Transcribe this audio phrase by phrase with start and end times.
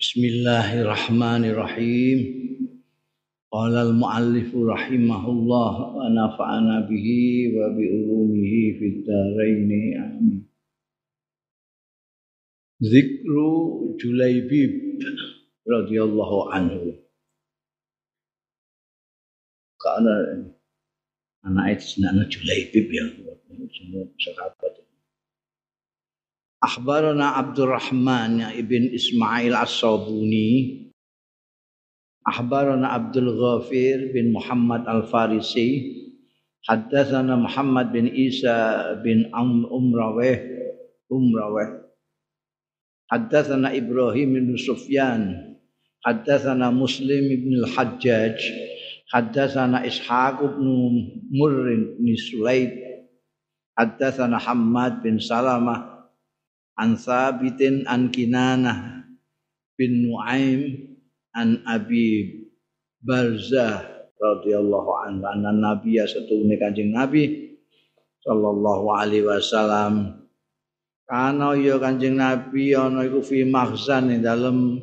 [0.00, 2.18] Bismillahirrahmanirrahim.
[3.52, 9.68] Qala al-muallif rahimahullah wa nafa'ana bihi wa bi ulumihi fid dharain.
[10.00, 10.48] Amin.
[12.80, 15.04] Zikru Julaibib
[15.68, 16.96] radhiyallahu anhu.
[19.84, 20.48] Karena
[21.44, 23.04] anak itu anak Julaibib ya,
[24.16, 24.79] sahabat.
[26.60, 30.92] Akhbarana Abdurrahman ibn Ismail As-Sabuni.
[32.20, 35.96] Akhbarana Abdul Ghafir bin Muhammad Al-Farisi.
[36.68, 40.36] Haddathana Muhammad bin Isa bin Umraweh.
[41.08, 41.80] Umraweh.
[43.08, 45.56] Haddathana Ibrahim bin Sufyan.
[46.04, 48.36] Haddathana Muslim bin Al-Hajjaj.
[49.08, 50.68] Haddathana Ishaq bin
[51.32, 52.90] Murrin bin Sulaid
[53.74, 55.99] Haddathana Hamad bin Salamah
[56.80, 59.04] an Sabitin an Kinanah
[59.76, 60.60] bin Nuaim
[61.36, 62.40] an Abi
[63.04, 65.24] Barzah radhiyallahu anhu.
[65.28, 67.56] Anna Nabi satune Kanjeng Nabi
[68.24, 70.24] sallallahu alaihi wasallam.
[71.04, 74.80] Kana ya Kanjeng Nabi ana iku fi mahzan ing dalem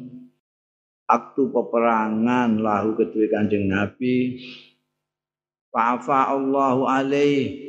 [1.10, 4.38] aktu peperangan lahu kedue Kanjeng Nabi.
[5.74, 7.67] Fa'afa Allahu alaihi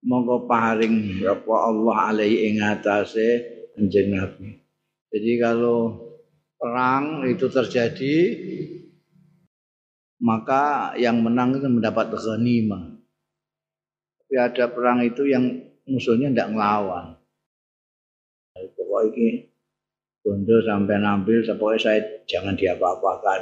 [0.00, 4.60] monggo paring apa Allah alaihi ing atase Kanjeng Nabi.
[5.10, 5.96] Jadi kalau
[6.60, 8.16] perang itu terjadi
[10.20, 13.00] maka yang menang itu mendapat ghanimah.
[14.20, 15.48] Tapi ada perang itu yang
[15.88, 17.16] musuhnya tidak ngelawan.
[18.76, 19.28] Pokoknya ini
[20.20, 23.40] bondo sampai nampil pokoknya saya jangan diapa-apakan.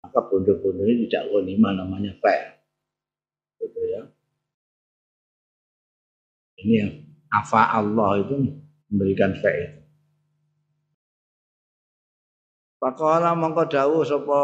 [0.00, 2.59] Maka bondo-bondo ini tidak ghanimah namanya fair.
[6.60, 6.92] Ini yang
[7.32, 8.36] afa Allah itu
[8.90, 9.80] memberikan faedah.
[12.80, 14.40] Pakola mongko dawuh sapa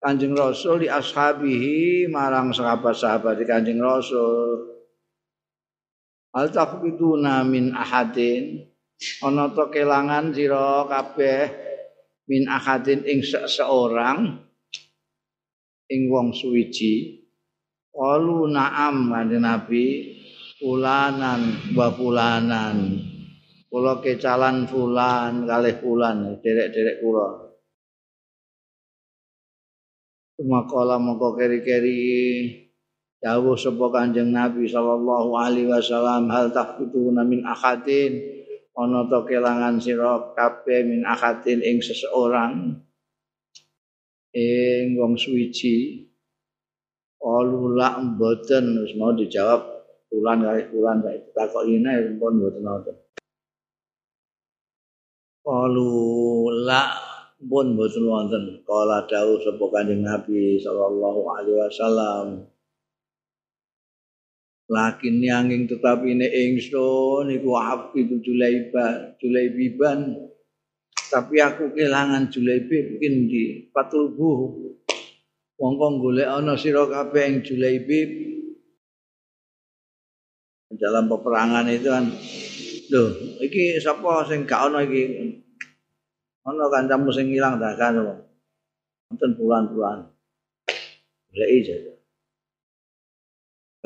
[0.00, 4.80] Kanjeng Rasul di ashabihi marang sahabat-sahabat di Kanjeng Rasul.
[6.32, 8.64] Al taqbiduna min ahadin
[9.24, 11.52] ana to kelangan sira kabeh
[12.28, 14.40] min ahadin ing seseorang
[15.92, 17.24] ing wong suwiji.
[17.92, 20.15] Qalu na'am kanjeng Nabi
[20.60, 22.76] fulanan wa fulanan.
[23.66, 27.28] Kula kecalan fulan kalih fulan derek-derek kula.
[30.36, 32.64] Tumakola mongko keri-keri.
[33.16, 38.20] Dawuh sapa Kanjeng Nabi sallallahu alaihi wasallam hal tafutuna min akhatin?
[38.76, 42.76] Ana to kelangan sira kabeh min akhatin ing seseorang.
[44.36, 46.04] Ing wong suwiji.
[47.16, 49.75] Alula mboten wis mau dijawab
[50.16, 52.96] bulan kali bulan kali takok ini pun mboten wonten.
[55.44, 55.92] Qalu
[56.64, 56.96] la
[57.44, 58.44] pun mboten wonten.
[58.64, 62.48] Kala dawuh sapa Kanjeng Nabi sallallahu alaihi wasallam.
[64.66, 67.54] Lakin yanging tetapi ini ingsun iku
[67.94, 70.26] itu Julaiba, Julaibiban.
[71.06, 74.58] Tapi aku kehilangan Julaibib mungkin di patulbuh.
[75.54, 78.25] Wong-wong golek ana sira kabeh ing Julaibib
[80.74, 82.10] dalam peperangan itu kan
[82.90, 83.02] lho
[83.38, 85.02] iki sapa sing gak ono iki?
[86.46, 90.10] Ono kancamu sing ilang dah kan wonten bulan-bulan.
[91.36, 91.96] Lek saja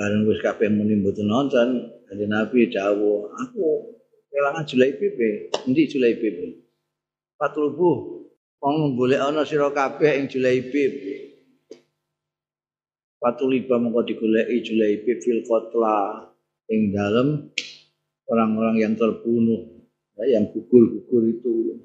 [0.01, 4.01] bareng wis kabeh muni mboten nonton kanjeng Nabi dawuh aku
[4.33, 6.65] kelangan Julai Pipe endi Julai Pipe
[7.37, 8.25] patlubu
[8.65, 11.29] wong golek ana sira kabeh ing Julai Pipe
[13.21, 16.30] Patuliba mengko digoleki Julai Pipe fil kotla
[16.71, 17.51] ing dalam
[18.31, 19.83] orang-orang yang terbunuh.
[20.15, 21.83] Ya, yang gugur-gugur itu.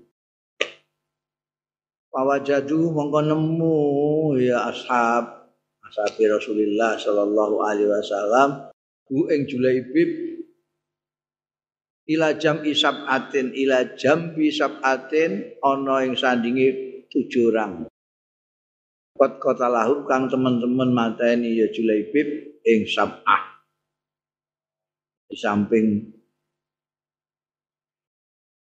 [2.14, 3.78] Pawajadu mongko nemu
[4.40, 5.52] ya ashab.
[5.84, 8.72] Ashab Rasulullah sallallahu alaihi wasallam.
[9.04, 10.38] Ku ing Julaibib.
[12.06, 17.90] Ila jam isab atin ila jam isab atin ana ing sandingi tujuh orang.
[19.18, 23.55] Kot kota lahum kang teman-teman mateni ya Julaibib ing sab'ah
[25.36, 25.88] di samping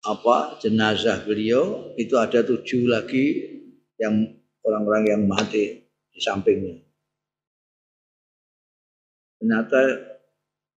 [0.07, 3.59] apa jenazah beliau itu ada tujuh lagi
[3.99, 5.83] yang orang-orang yang mati
[6.15, 6.79] di sampingnya.
[9.35, 9.79] Ternyata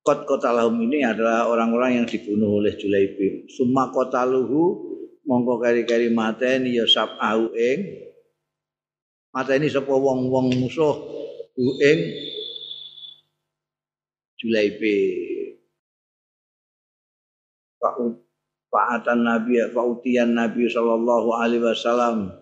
[0.03, 3.47] kot kota lahum ini adalah orang-orang yang dibunuh oleh Julaibib.
[3.55, 4.91] Summa kota luhu
[5.23, 7.81] mongko kari-kari mateni ya sab'ahu ing
[9.31, 10.97] mateni sapa wong-wong musuh
[11.55, 11.99] hu ing
[14.43, 15.34] Julaibib
[18.75, 22.33] Fa'atan Nabi fa'utiyan Nabi sallallahu alaihi wasallam.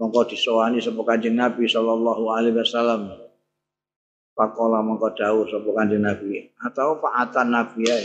[0.00, 3.12] Mongko disowani sapa Kanjeng Nabi sallallahu alaihi wasallam.
[4.34, 6.50] Pakola mongko dawuh sapa Kanjeng Nabi.
[6.62, 7.98] Atau fa'atan Nabi ya.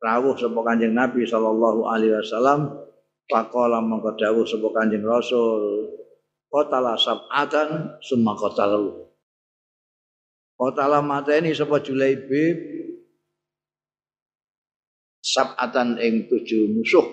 [0.00, 2.88] Rawuh sapa Kanjeng Nabi sallallahu alaihi wasallam.
[3.28, 5.92] Pakola mongko dawuh sapa Kanjeng Rasul.
[6.50, 9.06] Kotala sab'atan summa kotalu
[10.58, 12.79] Kotala mateni sapa Julaibib
[15.20, 17.06] sabatan ing tujuh musuh.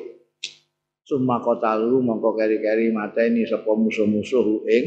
[1.07, 4.86] Summa kotalu mongko keri-keri mateni sapa musuh-musuh ing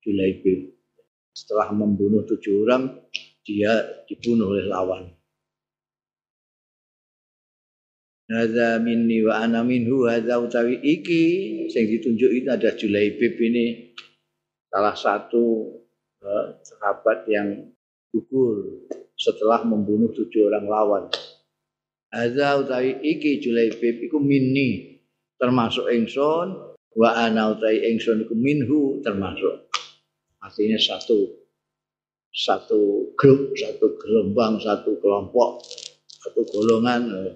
[0.00, 0.72] Julaibib
[1.36, 2.96] setelah membunuh tujuh orang
[3.44, 5.04] dia dibunuh oleh lawan.
[8.30, 11.24] Hadza minni wa ana minhu hadza utawi iki
[11.68, 13.92] sing ditunjuk itu ada Julaibib ini
[14.70, 15.76] salah satu
[16.22, 17.74] uh, sahabat yang
[18.14, 18.86] gugur
[19.18, 21.04] setelah membunuh tujuh orang lawan.
[22.10, 24.98] Hadza utawi iki Julaibib iku minni
[25.38, 29.70] termasuk ingsun wa ana utawi ingsun iku minhu termasuk.
[30.42, 31.38] Artinya satu
[32.30, 35.62] satu grup, satu gelombang, satu kelompok,
[36.06, 37.34] satu golongan.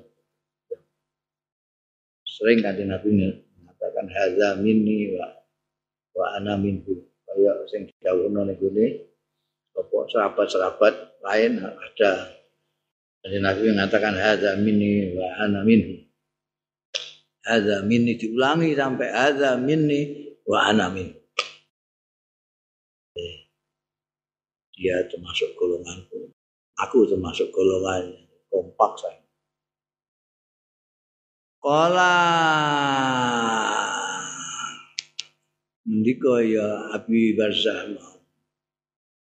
[2.26, 5.38] Sering kan Nabi mengatakan hadza minni wa
[6.19, 6.99] wa ana minhu.
[7.31, 9.15] Kaya sing didhawuhno niku ne
[10.11, 12.11] sahabat-sahabat lain ada
[13.25, 15.97] jadi Nabi mengatakan hadza minni wa ana minhu.
[17.41, 21.17] Hadza minni diulangi sampai hadza minni wa ana minhu.
[24.76, 26.37] Dia termasuk golonganku.
[26.85, 28.12] Aku termasuk golongan
[28.53, 29.25] kompak saya.
[31.65, 32.12] Kala
[35.88, 37.88] Ndika ya Abi Barzah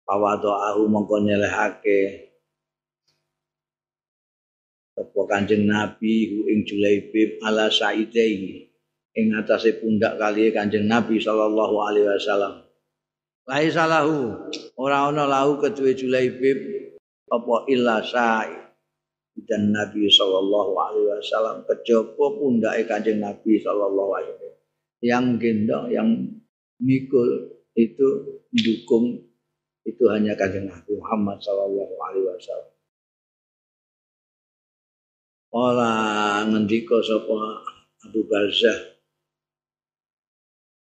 [0.04, 2.27] Pawato aku mongko nyelehake
[4.98, 8.66] Apa Kanjeng Nabi hu ing Julaibib ala Saidai
[9.14, 12.66] ing atase pundak kali Kanjeng Nabi sallallahu alaihi wasallam.
[13.46, 14.34] Lai salahu
[14.74, 16.58] ora ana lahu kedue Julaibib
[17.30, 18.58] apa illa sa'i
[19.46, 24.60] dan Nabi sallallahu alaihi wasallam kejaba pundake Kanjeng Nabi sallallahu alaihi wasallam.
[24.98, 26.08] Yang gendong yang
[26.82, 28.06] mikul itu
[28.50, 29.22] dukung
[29.86, 32.77] itu hanya Kanjeng Nabi Muhammad sallallahu alaihi wasallam.
[35.48, 37.64] Ola ngendika sapa
[38.04, 39.00] Abu Barzah.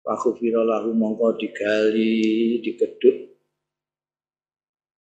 [0.04, 3.32] Aku kira lahu mongko digali, digeduk.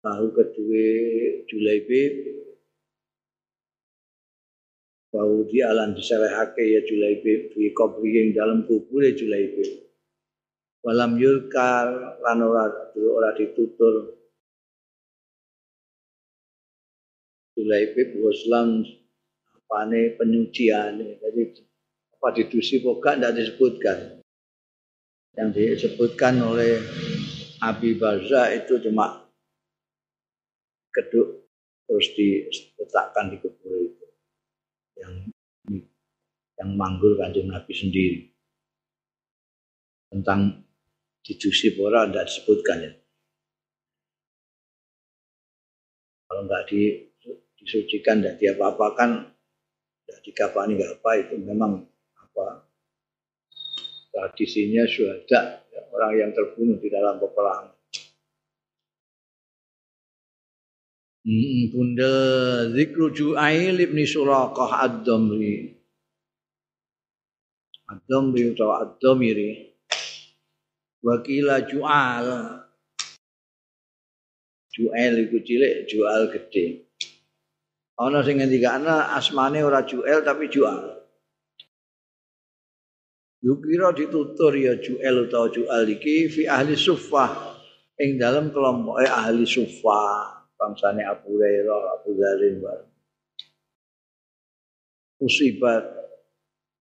[0.03, 0.87] Lahu kedue
[1.47, 2.03] Julaibi.
[5.15, 9.87] Bau di alam diserahake ya Julaibi, di kopri ing dalem kubur ya Julaibi.
[10.83, 14.19] Walam yulkar, lan ora ora ditutur.
[17.55, 18.83] Julaibi, Boslan,
[19.65, 21.01] apane penyucian.
[21.01, 21.41] Jadi
[22.15, 23.97] apa didusi pokok tidak disebutkan.
[25.35, 26.79] Yang disebutkan oleh
[27.59, 29.25] Abi Barza itu cuma
[30.95, 31.49] keduk
[31.85, 34.05] terus diletakkan di kubur itu
[34.95, 35.13] yang
[36.55, 38.19] yang manggul kanjeng Nabi sendiri
[40.09, 40.65] tentang
[41.21, 42.91] didusi pora tidak disebutkan ya
[46.25, 46.81] kalau nggak di,
[47.59, 49.34] disucikan tidak diapa-apakan
[50.05, 51.81] tidak dikafani nggak apa itu memang
[52.21, 52.69] apa
[54.13, 57.73] tradisinya syuhada ya, orang yang terbunuh di dalam peperangan.
[61.25, 62.13] Hmm, bunda
[62.69, 65.73] zikru Ju'ail ibn Suraqah ad-Damri.
[67.89, 69.73] Ad-Damri atau ad-Damiri.
[71.01, 72.29] Wakila Ju'al.
[74.69, 76.84] Ju'ail itu cilik, Ju'al gede.
[77.95, 80.99] Ana sing ngendikane asmane ora Juel tapi Jual.
[83.39, 87.55] Yukira ditutur ya Juel utawa Jual iki fi ahli sufah
[88.01, 92.59] ing dalam kelompok eh, ahli sufah bangsane Abu Hurairah, Abu Dzarin
[95.21, 95.79] musibah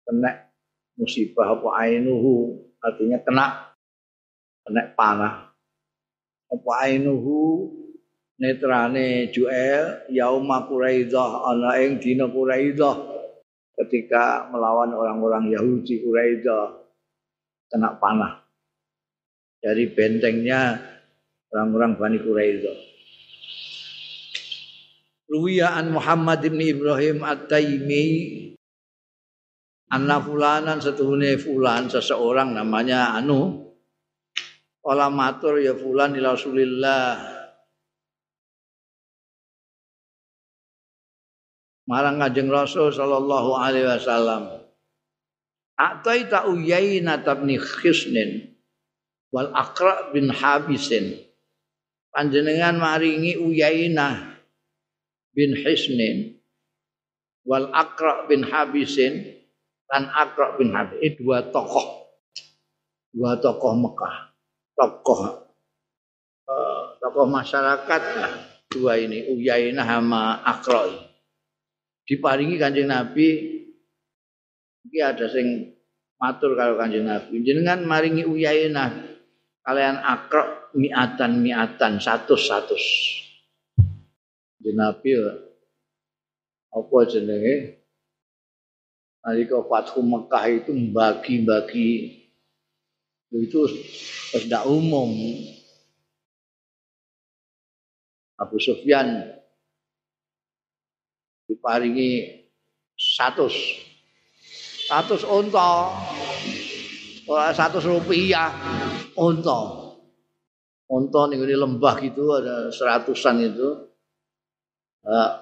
[0.07, 0.47] kena
[0.95, 3.45] musibah apa ainuhu artinya kena
[4.63, 5.51] kena panah
[6.47, 7.69] apa ainuhu
[8.41, 12.97] netrane Juel yauma Quraidah ana ing dina Quraidah
[13.77, 16.81] ketika melawan orang-orang Yahudi Quraidah
[17.69, 18.41] kena panah
[19.61, 20.81] dari bentengnya
[21.53, 22.77] orang-orang Bani Quraidah.
[25.31, 28.03] Ruwiya an Muhammad bin Ibrahim At-Taimi
[29.91, 33.71] Anna fulanan setuhune fulan seseorang namanya anu
[34.83, 37.30] Ola matur ya fulan ila Rasulillah
[41.85, 44.61] marang Kanjeng Rasul sallallahu alaihi wasallam.
[45.77, 48.53] Ataita Uyainah bin Khisnin
[49.33, 51.17] wal Aqra bin Habisin.
[52.11, 54.37] Panjenengan maringi Uyainah
[55.33, 56.37] bin Hisnin
[57.47, 59.41] wal Aqra bin Habisin
[59.89, 61.01] dan Aqra bin Habis.
[61.01, 62.13] Ini dua tokoh.
[63.09, 64.15] Dua tokoh Mekah.
[64.77, 65.21] Tokoh
[66.51, 68.01] uh, tokoh masyarakat
[68.71, 71.10] dua ini Uyainah sama Aqra.
[72.05, 73.61] Diparingi Kanjeng Nabi
[74.81, 75.77] Iki ada sing
[76.17, 77.45] matur kalau Kanjeng Nabi.
[77.45, 78.89] Jenengan maringi Uyainah
[79.61, 82.77] kalian akrok miatan miatan satu satu.
[84.61, 85.09] Nabi
[86.71, 87.81] apa jenenge?
[89.21, 91.89] Nalika Fathu Mekah itu bagi-bagi
[93.29, 93.61] itu
[94.33, 95.13] tidak umum.
[98.41, 99.40] Abu Sufyan
[101.61, 102.41] diparingi
[102.97, 103.45] satu
[104.89, 105.93] satu unta.
[107.29, 108.49] Ora satu rupiah
[109.13, 109.93] unta.
[110.89, 113.69] Unta di lembah gitu ada seratusan itu.
[115.05, 115.33] Uh,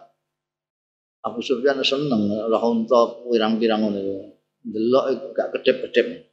[1.20, 4.36] Abu Sufyan seneng lah unta pirang-pirang itu.
[4.60, 6.28] Delok gak kedep-kedep.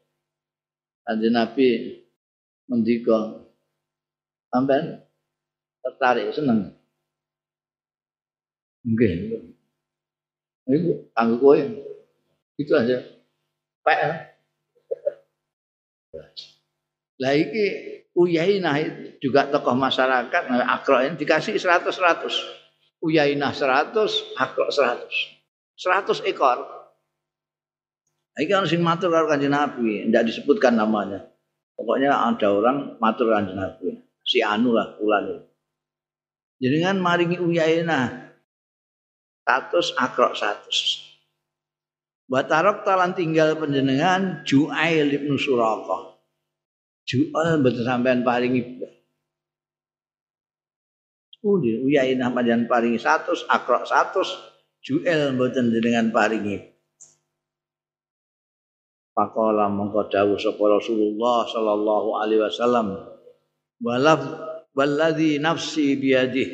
[1.07, 1.95] Kanjeng Nabi
[2.67, 3.39] mendika
[4.51, 4.99] sampean
[5.79, 6.75] tertarik seneng.
[8.83, 9.55] Nggih.
[10.67, 11.59] Iku kanggo kowe.
[12.59, 12.99] Itu aja.
[13.87, 13.99] Pak.
[17.17, 17.65] Lah iki
[18.17, 18.77] Uyainah
[19.21, 23.05] juga tokoh masyarakat nah, Akro ini dikasih 100 100.
[23.05, 23.93] Uyainah 100,
[24.41, 25.05] Akro 100.
[25.77, 26.59] 100 ekor.
[28.33, 31.29] Nah, ini kan sing matur karo Kanjeng Nabi, tidak disebutkan namanya.
[31.77, 34.01] Pokoknya ada orang matur Kanjeng Nabi.
[34.27, 35.39] Si Anu lah ulan
[36.59, 38.26] Jadi kan maringi Uyainah
[39.47, 41.07] 100 Akro 100.
[42.27, 46.19] Batarok talan tinggal penjenengan Ju'ail ibnu Suraka.
[47.07, 48.83] Ju'ail betul sampean paringi
[51.47, 54.19] Udah, uyainah panjang paringi satu, akrok satu,
[54.83, 56.59] juel mboten dengan paringi.
[59.15, 62.99] Pakola mongko dawuh sapa Rasulullah sallallahu alaihi wasallam.
[63.79, 64.21] Walaf
[64.75, 66.49] walladzi nafsi biadih.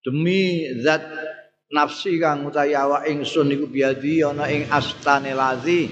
[0.00, 1.04] Demi zat
[1.74, 5.90] nafsi kang utawi awak ingsun iku biadi ana ing astane lazi.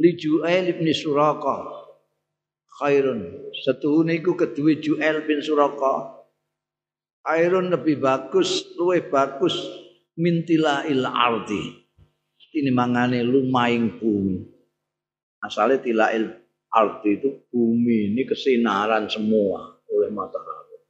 [0.00, 1.84] Li Ju'ail bin Suraka.
[2.80, 3.52] Khairun.
[3.52, 6.24] Setuhune iku kedue Ju'ail bin Suraka.
[7.28, 9.56] Khairun lebih bagus luwih bagus
[10.16, 11.84] mintila il ardi.
[12.56, 14.40] Ini mangane lumaing bumi.
[15.44, 16.24] Asalnya tilail
[16.72, 20.80] ardi itu bumi ini kesinaran semua oleh matahari.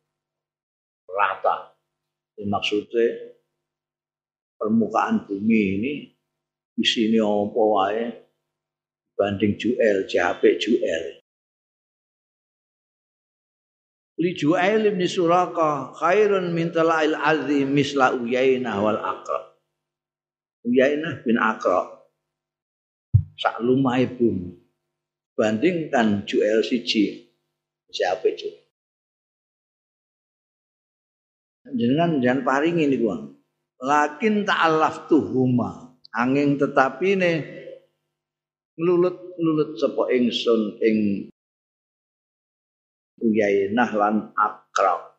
[1.10, 1.75] Rata
[2.44, 3.32] maksudnya
[4.60, 5.94] permukaan bumi ini
[6.76, 8.04] di sini apa wae?
[9.16, 11.04] Banding juel JHP juel.
[14.20, 19.56] Li juel ibn suraka khairun min tala'il azim misla uyainah wal aqra.
[20.68, 22.04] Uyainah bin aqra.
[23.40, 24.52] Sak lumai bumi.
[25.32, 27.32] Bandingkan juel siji
[27.88, 28.65] JHP juel
[31.74, 33.18] jenengan jangan paringi ini gua.
[33.82, 35.98] Lakin ta'allaf tuhuma.
[36.16, 37.32] Angin tetapi ne
[38.76, 40.98] ngelulut-lulut sapa ingsun ing
[43.16, 45.16] Uyainah lan akrab.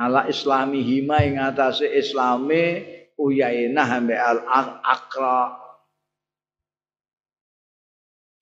[0.00, 2.88] Ala islami hima ing atase islame
[3.20, 4.40] Uyainah ambe al
[4.80, 5.60] akra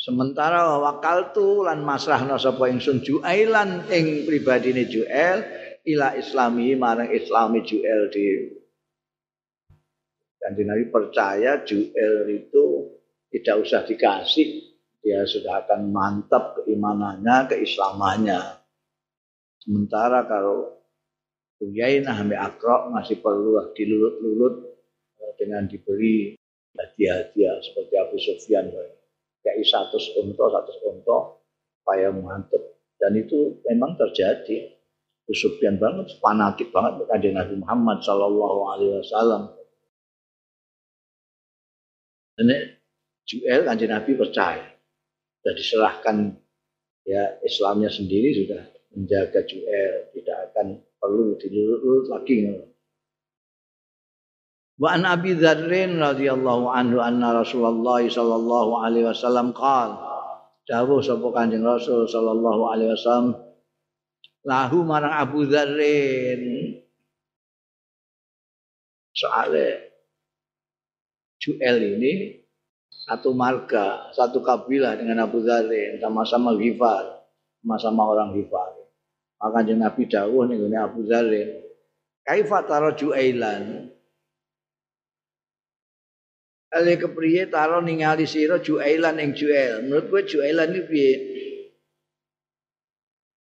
[0.08, 5.44] Sementara wakal tu lan masrahna sapa ingsun Juailan ing pribadine Juel
[5.84, 8.56] ila islami marang islami Juel di
[10.40, 12.88] dan Nabi percaya Juel itu
[13.28, 14.48] tidak usah dikasih
[15.04, 18.64] dia sudah akan mantap keimanannya keislamannya.
[19.60, 20.72] Sementara kalau
[21.60, 24.72] Uyainah sampai Akro masih perlu dilulut-lulut
[25.36, 26.32] dengan diberi
[26.72, 28.72] hadiah-hadiah seperti Abu Sufyan
[29.48, 31.18] kayak satu unta satu unta
[31.80, 32.60] supaya mantap
[33.00, 34.78] dan itu memang terjadi
[35.28, 39.42] Sufyan banget, fanatik banget kepada Nabi Muhammad Sallallahu Alaihi Wasallam.
[42.40, 42.56] Ini
[43.28, 44.64] Juel kanjeng Nabi percaya,
[45.42, 46.16] sudah diserahkan
[47.04, 48.62] ya Islamnya sendiri sudah
[48.96, 52.48] menjaga Juel, tidak akan perlu dilurut lagi.
[54.78, 60.06] Wa an Abi Dzarrin radhiyallahu anhu anna Rasulullah sallallahu alaihi wasallam qala
[60.68, 63.34] Dawuh sapa Kanjeng Rasul sallallahu alaihi wasallam
[64.46, 66.76] lahu marang Abu Dzarrin
[69.16, 69.88] soale
[71.38, 72.38] Juel ini
[73.08, 77.24] satu marga, satu kabilah dengan Abu Dharin, sama-sama Ghifar,
[77.64, 78.76] sama-sama orang Ghifar.
[79.40, 81.56] Maka Nabi dawuh ning Abu Dharin,
[82.26, 83.96] kaifa tara Juailan?
[86.68, 89.88] Ale kepriye taro ningali sira Juailan ing Juel.
[89.88, 91.12] Menurut gue Juailan ini piye?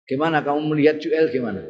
[0.07, 1.67] Gimana kamu melihat Juel gimana?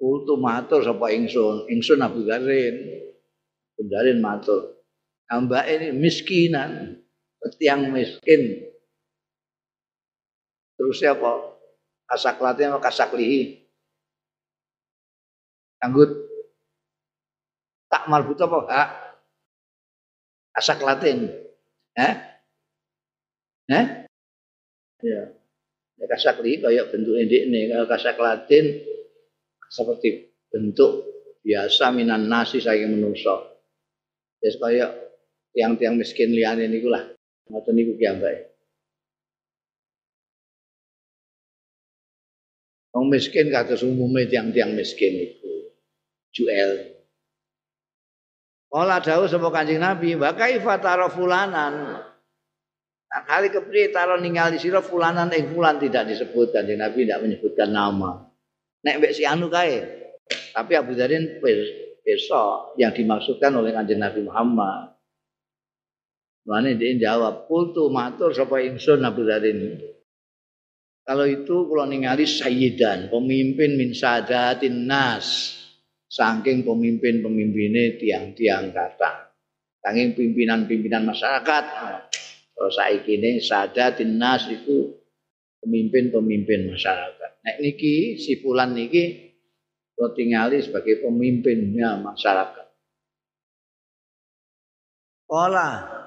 [0.00, 3.04] Kultu matur sapa ingsun, ingsun Abu Dharin.
[3.76, 4.80] Dharin matur.
[5.28, 7.04] Mbak ini miskinan,
[7.60, 8.64] tiang miskin.
[10.80, 11.52] Terus apa?
[12.08, 13.60] Kasak latih sama kasak lihi.
[15.84, 16.08] Anggut.
[17.92, 18.58] Tak marbut apa?
[18.72, 19.07] Hak.
[20.58, 21.30] Kasak latin.
[21.94, 22.14] Eh?
[23.70, 23.86] Eh?
[25.06, 25.30] Ya.
[25.94, 27.70] ya kasak lihi kayak bentuk ini.
[27.70, 28.82] Kalau kasak latin
[29.70, 31.06] seperti bentuk
[31.46, 33.38] biasa minan nasi saya menusuk.
[34.42, 34.90] Ya kayak
[35.54, 37.06] tiang-tiang miskin liane niku lah.
[37.54, 38.50] Ngoten niku piyambake.
[42.98, 45.70] Wong miskin kados umume tiang-tiang miskin itu.
[46.34, 46.97] Juel.
[48.68, 52.04] Kala dawuh sapa Kanjeng Nabi, "Wa kaifa tara fulanan?"
[53.08, 57.72] Nah, kali kepriye taro ningali sira fulanan ing fulan tidak disebut Kanjeng Nabi tidak menyebutkan
[57.72, 58.28] nama.
[58.84, 59.80] Nek mbek si anu kae.
[60.28, 61.40] Tapi Abu Dharin
[62.04, 64.98] besok yang dimaksudkan oleh Kanjeng Nabi Muhammad.
[66.48, 69.84] Mulane dia jawab, "Kultu matur sapa ingsun Abu Dzarin."
[71.04, 75.56] Kalau itu kalau ningali sayyidan, pemimpin min sadatin nas.
[76.08, 79.36] Saking pemimpin-pemimpinnya tiang-tiang kata.
[79.84, 81.64] Saking pimpinan-pimpinan masyarakat.
[82.58, 84.98] Kalau saiki ini sadatin nas itu
[85.62, 87.30] pemimpin-pemimpin masyarakat.
[87.44, 89.36] Nah niki si fulan niki
[89.94, 92.66] kalau tingali sebagai pemimpinnya masyarakat.
[95.28, 95.98] Olah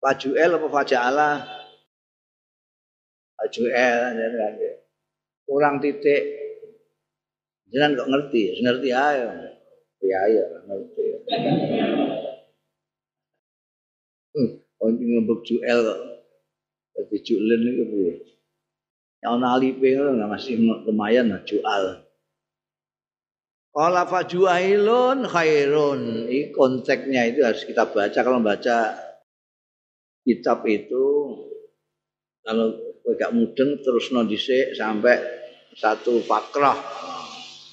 [0.00, 1.30] Fajuel apa faja'ala?
[3.36, 4.16] Fajuel
[5.44, 6.39] kurang titik.
[7.70, 9.28] Jangan kok ngerti, ngerti ayo.
[10.02, 11.04] Ya ayo ngerti.
[14.30, 14.50] Hmm,
[14.90, 16.00] ini ngebuk juel kok.
[16.98, 18.14] Jadi julen itu piye?
[19.20, 21.84] Yang ana alipe ngono masih lumayan lah jual.
[23.70, 26.26] Qala fajuailun khairun.
[26.26, 28.78] Ini konteksnya itu harus kita baca kalau baca
[30.26, 31.06] kitab itu
[32.42, 32.74] kalau
[33.14, 35.16] gak mudeng terus no sampai
[35.78, 36.76] satu fakrah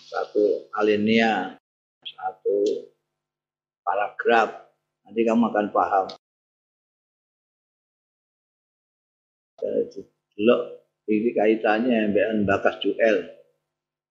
[0.07, 1.59] satu alinea
[2.07, 2.87] satu
[3.83, 4.71] paragraf.
[5.03, 6.05] Nanti kamu akan paham.
[10.37, 10.61] Delok
[11.07, 13.17] ini kaitannya mbak bakas juel.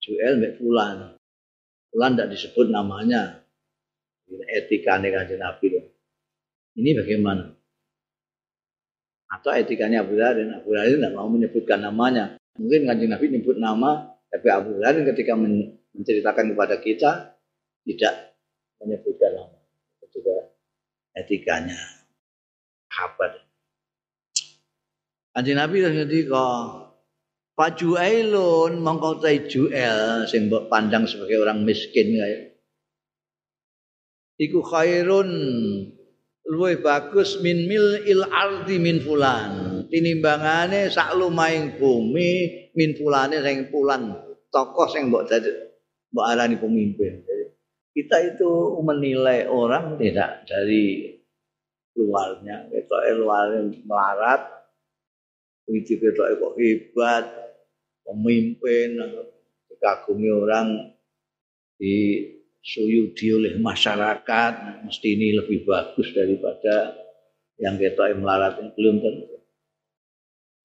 [0.04, 1.16] Juel mbak fulan.
[1.92, 3.44] Fulan tidak disebut namanya.
[4.28, 5.80] Etika nih nabi.
[6.76, 7.56] Ini bagaimana?
[9.32, 10.54] Atau etikanya Abu Dharin.
[10.54, 12.36] Abu Dharin tidak mau menyebutkan namanya.
[12.56, 15.36] Mungkin kanjeng Nabi menyebut nama, tapi Abu Dharin ketika
[15.96, 17.10] menceritakan kepada kita
[17.88, 18.14] tidak
[18.84, 19.58] menyebutkan nama.
[20.04, 20.52] Itu juga
[21.16, 21.80] etikanya
[22.92, 23.40] sahabat.
[25.36, 26.44] Kanjeng Nabi ketika
[27.56, 32.60] Fajuailun mongko juel sing pandang sebagai orang miskin kayak.
[34.36, 35.28] Iku khairun
[36.44, 42.32] luwih bagus min mil il ardi min fulan tinimbangane sak lumaing bumi
[42.76, 44.14] min fulane sing pulan
[44.52, 45.50] tokoh sing mbok dadi
[46.12, 47.24] mbok arani pemimpin
[47.96, 48.50] kita itu
[48.84, 51.16] menilai orang tidak dari
[51.96, 54.42] luarnya kita luarnya melarat
[55.66, 57.24] itu kita kok hebat
[58.06, 59.02] pemimpin
[59.66, 60.94] dikagumi orang
[61.76, 62.22] di
[62.66, 67.06] suyudi oleh masyarakat mesti ini lebih bagus daripada
[67.62, 69.36] yang kita melarat yang belum tentu.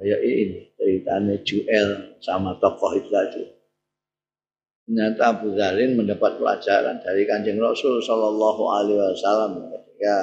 [0.02, 1.90] Kayak ini ceritanya Juel
[2.26, 3.44] sama tokoh itu tadi.
[4.92, 10.16] Ternyata Abu Zarin mendapat pelajaran dari kanjeng Rasul Shallallahu Alaihi Wasallam ketika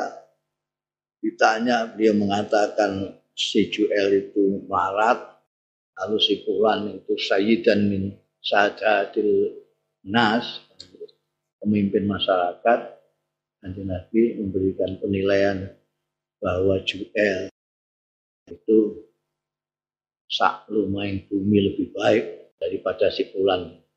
[1.25, 5.41] ditanya beliau mengatakan si Juel itu melarat
[6.05, 8.13] lalu si Fulan itu Sayyidan min
[8.45, 9.57] Sadatil
[10.05, 10.61] Nas
[11.65, 12.81] pemimpin masyarakat
[13.65, 15.65] nanti Nabi memberikan penilaian
[16.45, 17.49] bahwa Juel
[18.53, 19.01] itu
[20.29, 23.88] sak lumayan bumi lebih baik daripada si Fulan.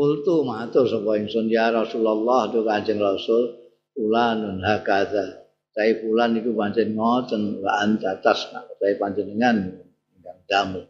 [0.00, 3.52] Ultu matur sapa ingsun ya Rasulullah tu Kanjeng Rasul
[3.92, 5.44] fulanun hakadha.
[5.76, 8.64] Saya fulan iku pancen ngoten wa anta tasna.
[8.80, 9.76] Saya panjenengan
[10.16, 10.88] ingkang damel.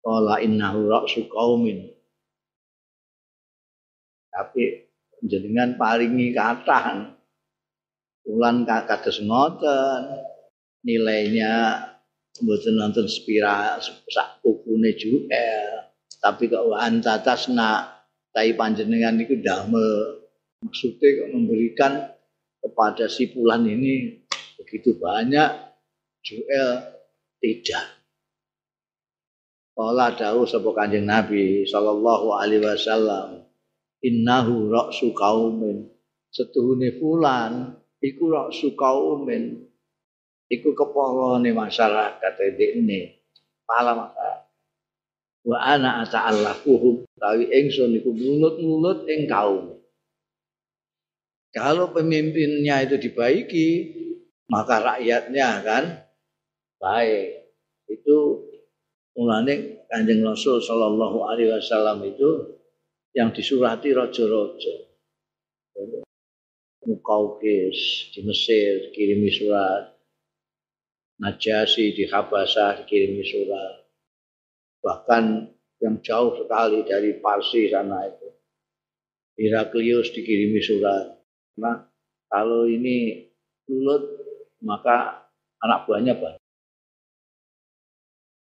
[0.00, 1.92] Qala innahu ra'su qaumin.
[4.32, 4.88] tapi
[5.28, 7.12] jenengan paringi kathah
[8.32, 10.24] ulan kados ngoten
[10.88, 11.84] nilainya
[12.40, 13.76] mboten nonton spira
[14.08, 14.40] sak
[14.96, 15.81] juga
[16.22, 17.98] tapi kok wan tatasna
[18.30, 20.22] tai panjenengan itu damel.
[20.62, 22.14] Maksudnya memberikan
[22.62, 24.22] kepada si pulan ini
[24.54, 25.50] begitu banyak
[26.22, 26.70] juel
[27.42, 27.86] tidak.
[29.74, 33.42] Kala dawuh sapa Kanjeng Nabi sallallahu alaihi wasallam
[33.98, 35.90] innahu ra'su qaumin.
[36.30, 39.58] Setuhune fulan iku ra'su qaumin.
[40.46, 42.34] Iku kepalane masyarakat
[42.78, 43.10] ini
[43.66, 44.41] pala masyarakat
[45.42, 49.78] wa ana ata'allafuhum tawi ingsun iku mulut-mulut ing kaum
[51.52, 53.68] kalau pemimpinnya itu dibaiki
[54.48, 55.84] maka rakyatnya akan
[56.78, 57.50] baik
[57.90, 58.48] itu
[59.16, 62.56] mulane Kanjeng Rasul sallallahu alaihi wasallam itu
[63.12, 64.88] yang disurati raja-raja.
[66.88, 69.92] Mukaukis di Mesir kirimi surat.
[71.20, 73.81] Najasi di Habasah dikirimi surat.
[74.82, 75.24] Bahkan
[75.82, 78.28] yang jauh sekali dari Parsi sana itu.
[79.38, 81.18] Heraklius dikirimi surat.
[81.58, 81.88] Nah,
[82.28, 83.26] kalau ini
[83.70, 84.02] lulut
[84.62, 85.26] maka
[85.62, 86.42] anak buahnya banyak.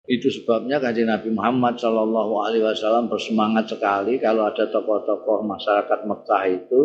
[0.06, 6.43] Itu sebabnya kanjeng Nabi Muhammad Shallallahu Alaihi Wasallam bersemangat sekali kalau ada tokoh-tokoh masyarakat Mekah
[6.45, 6.82] itu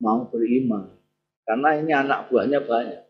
[0.00, 0.94] mau beriman,
[1.44, 3.07] karena ini anak buahnya banyak.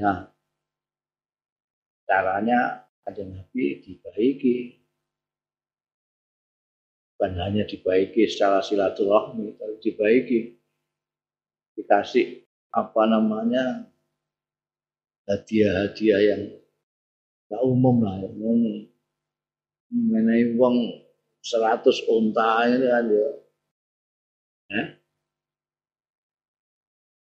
[0.00, 0.32] Nah,
[2.08, 4.80] caranya kanjeng Nabi dibaiki,
[7.20, 10.38] bukan hanya dibaiki secara silaturahmi, tapi dibaiki,
[11.76, 13.92] dikasih apa namanya
[15.28, 16.42] hadiah-hadiah yang
[17.52, 18.30] gak umum lah ya.
[19.90, 21.02] mengenai uang
[21.44, 23.28] seratus unta ini kan ya.
[24.70, 24.86] Eh?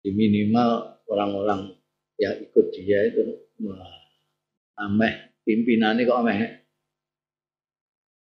[0.04, 1.79] Di minimal orang-orang
[2.20, 3.24] yang ikut dia itu
[4.76, 5.14] ameh
[5.48, 6.38] pimpinannya kok ameh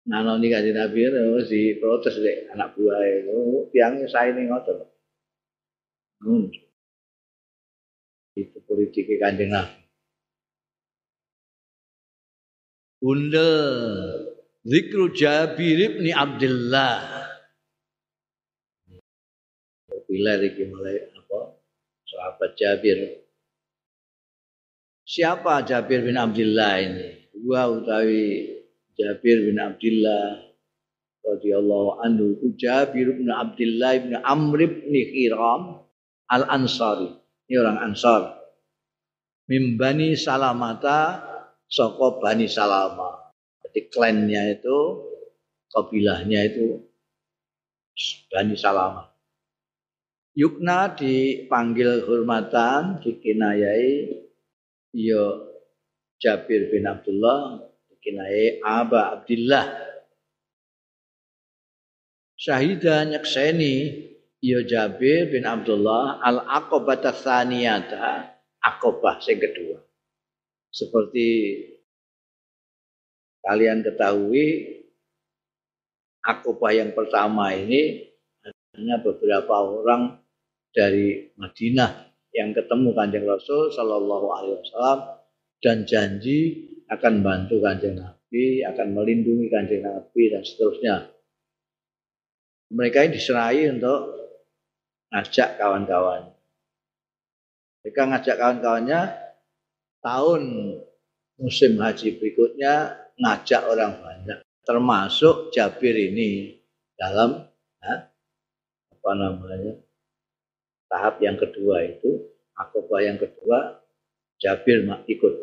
[0.06, 1.10] nanoni kaji nabi
[1.44, 4.86] si protes deh anak buah itu tiangnya saya ini ngotot.
[6.22, 6.48] Hmm
[8.38, 9.82] itu politik kanjeng Nabi.
[12.98, 13.50] Bunda
[14.66, 17.30] Zikru Jabir bin Abdullah.
[20.08, 21.60] Bila iki mulai apa?
[22.08, 23.27] Sahabat Jabir.
[25.08, 27.32] Siapa Jabir bin Abdullah ini?
[27.32, 28.44] Dua utawi
[28.92, 30.36] Jabir bin Abdullah
[31.24, 35.88] radhiyallahu anhu Jabir bin Abdullah bin Amr bin Hiram
[36.28, 37.08] Al-Ansari
[37.48, 38.36] ini orang Ansor.
[39.48, 41.24] Mimbani Salamata
[41.64, 43.32] Soko Bani Salama.
[43.64, 44.78] Jadi klannya itu,
[45.72, 46.84] kabilahnya itu
[48.28, 49.08] Bani Salama.
[50.36, 54.27] Yukna dipanggil hormatan, dikinayai
[54.94, 55.54] yo
[56.18, 59.66] Jabir bin Abdullah, dikinayai Aba Abdullah.
[62.38, 68.30] Syahidah nyakseni ya Jabir bin Abdullah al aqobah tsaniyata
[68.62, 69.78] akobah yang kedua
[70.70, 71.26] seperti
[73.42, 74.46] kalian ketahui
[76.22, 78.06] akobah yang pertama ini
[78.74, 80.22] hanya beberapa orang
[80.70, 82.07] dari Madinah
[82.38, 84.98] yang ketemu kanjeng Rasul Shallallahu Alaihi Wasallam
[85.58, 90.96] dan janji akan bantu kanjeng Nabi, akan melindungi kanjeng Nabi dan seterusnya.
[92.70, 94.14] Mereka ini diserai untuk
[95.10, 96.30] ngajak kawan-kawan.
[97.82, 99.00] Mereka ngajak kawan-kawannya
[100.04, 100.42] tahun
[101.42, 106.54] musim haji berikutnya ngajak orang banyak, termasuk Jabir ini
[106.94, 107.50] dalam
[107.82, 107.94] ya,
[108.94, 109.87] apa namanya
[110.88, 113.84] tahap yang kedua itu akobah yang kedua
[114.38, 115.34] Jabir ikut.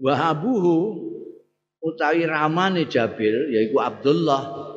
[0.00, 0.76] Wahabuhu
[1.82, 4.70] utawi ramane Jabir yaitu Abdullah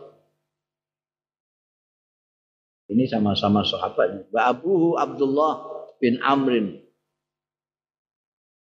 [2.94, 4.30] ini sama-sama sahabatnya.
[4.30, 5.66] Wa abuhu Abdullah
[5.98, 6.78] bin Amrin.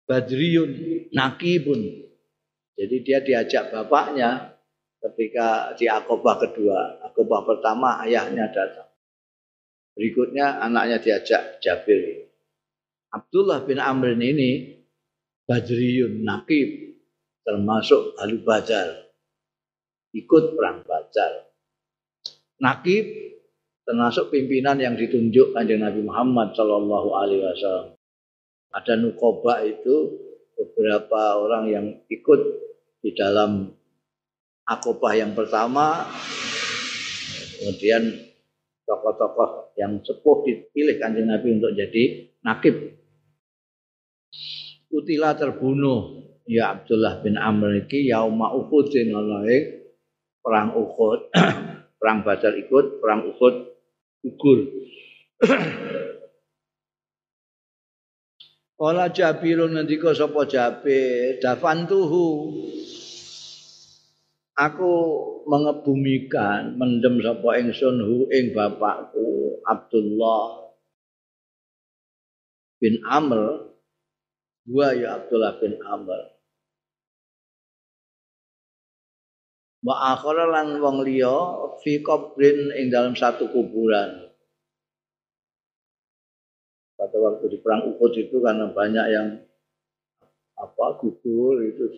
[0.07, 0.71] Badriyun
[1.11, 1.81] Nakibun.
[2.79, 4.55] Jadi dia diajak bapaknya
[5.03, 7.03] ketika di akobah kedua.
[7.03, 8.92] Akobah pertama ayahnya datang.
[9.93, 12.29] Berikutnya anaknya diajak Jabir.
[13.13, 14.81] Abdullah bin Amrin ini
[15.45, 16.97] Badriyun Nakib
[17.45, 19.03] termasuk Alu Badar
[20.17, 21.53] ikut perang Badar.
[22.57, 23.05] Nakib
[23.83, 27.87] termasuk pimpinan yang ditunjuk kanjeng Nabi Muhammad Shallallahu Alaihi Wasallam.
[28.73, 30.17] Ada nukoba itu
[30.57, 32.41] beberapa orang yang ikut
[33.03, 33.69] di dalam
[34.63, 36.07] akobah yang pertama
[37.59, 38.32] kemudian
[38.83, 42.99] tokoh-tokoh yang sepuh dipilih kanjeng Nabi untuk jadi nakib.
[44.93, 49.41] Utila terbunuh ya Abdullah bin Amr iki yauma Uhudin ana
[50.43, 51.31] perang Uhud
[51.99, 53.55] perang Badar ikut perang Uhud
[54.21, 54.59] gugur.
[58.83, 62.51] Kala Jabirun ngendika sapa Jabir, dafantuhu.
[64.53, 64.91] Aku
[65.49, 70.69] mengebumikan, mendem sapa ingsun hu ing bapakku Abdullah
[72.77, 73.73] bin Amr.
[74.69, 76.37] Gua ya Abdullah bin Amr.
[79.83, 81.33] Wa akhara lan wong liya
[81.81, 84.23] fi qabrin ing dalam satu kuburan.
[87.03, 89.27] pada waktu di perang Uhud itu karena banyak yang
[90.55, 91.91] apa gugur itu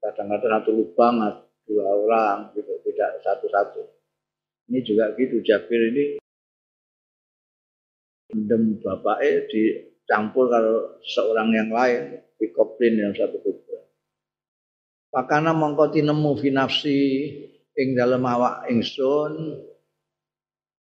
[0.00, 1.20] kadang-kadang satu lubang
[1.70, 3.86] dua orang gitu tidak satu-satu
[4.74, 6.04] ini juga gitu Jabir ini
[8.34, 13.86] mendem bapaknya dicampur kalau seorang yang lain di koplin yang satu kubur
[15.10, 16.98] Pakana mongko tinemu finafsi
[17.74, 19.58] ing dalam awak ingsun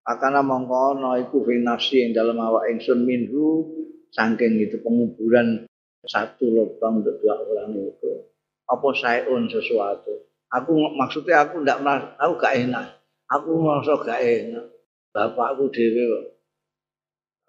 [0.07, 3.67] Akana mongko ana iku fi nafsi ing dalem awak ingsun minhu
[4.15, 5.67] saking itu penguburan
[6.07, 8.23] satu lubang untuk dua orang itu.
[8.71, 10.26] Apa sayun sesuatu.
[10.47, 11.83] Aku maksudnya aku ndak
[12.15, 12.85] aku gak enak.
[13.27, 14.65] Aku merasa gak enak.
[15.11, 16.23] Bapakku dhewe kok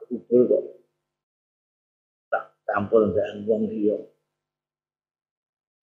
[0.09, 0.63] kubur kok
[2.33, 3.99] tak campur dengan wong liya.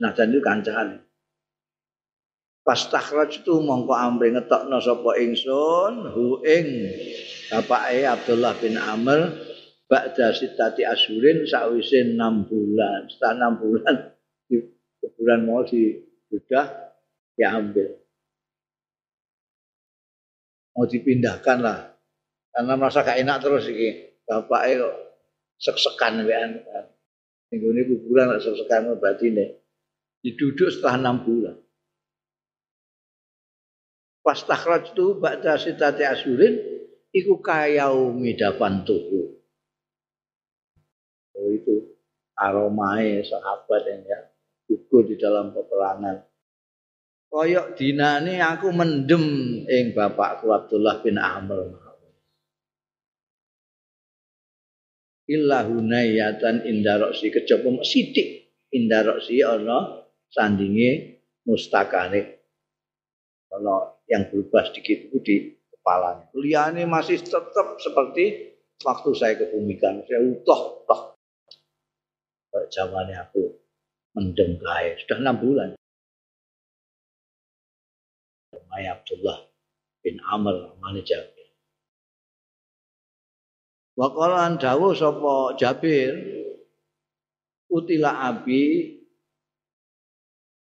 [0.01, 1.05] Nah, dan itu kancane.
[2.65, 6.89] pas takhraj tu mongko amri ngetokno sapa ingsun hu ing
[7.53, 9.37] bapake Abdullah bin Amr
[9.85, 12.17] ba'da sitati asyurin sakwise 6
[12.49, 13.95] bulan setelah 6 bulan
[14.49, 14.57] di
[15.13, 15.93] bulan mau di
[17.35, 17.89] sudah diambil
[20.75, 21.79] mau dipindahkan lah
[22.55, 24.95] karena merasa gak enak terus iki bapake kok
[25.59, 26.63] sek-sekan wean.
[27.51, 29.59] Ini kuburan sek-sekan berarti nih
[30.23, 31.55] diduduk setelah 6 bulan.
[34.25, 36.57] Pas takhraj tu ba'da sitati asurin
[37.13, 39.21] iku kayaumi tuhu
[41.37, 41.75] oh, itu
[42.33, 44.19] aromae sahabat yang ya
[44.65, 46.25] gugur di dalam peperangan
[47.35, 49.25] koyok dinane aku mendem
[49.67, 51.67] ing bapakku Abdullah bin Amr
[55.27, 62.39] illa hunayatan indaroksi kejaba sithik indaroksi ana sandinge mustakane
[63.51, 65.35] ana yang berubah sedikit itu di
[65.75, 66.29] kepalanya.
[66.37, 68.53] Liane masih tetap seperti
[68.85, 70.05] waktu saya kebumikan.
[70.05, 71.01] Saya utuh toh.
[72.69, 73.49] Zamannya aku
[74.15, 74.93] mendem kaya.
[75.01, 75.69] Sudah enam bulan.
[78.75, 79.39] Maya Abdullah
[80.03, 81.47] bin Amr Mani Jabir.
[83.95, 86.11] Wakalan dawu sopo Jabir
[87.71, 88.99] utila abi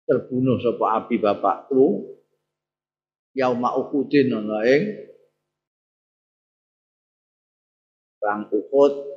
[0.03, 2.19] terbunuh sopo abi bapakku
[3.39, 4.83] yauma Uhudin ana ing
[8.19, 9.15] perang Uhud.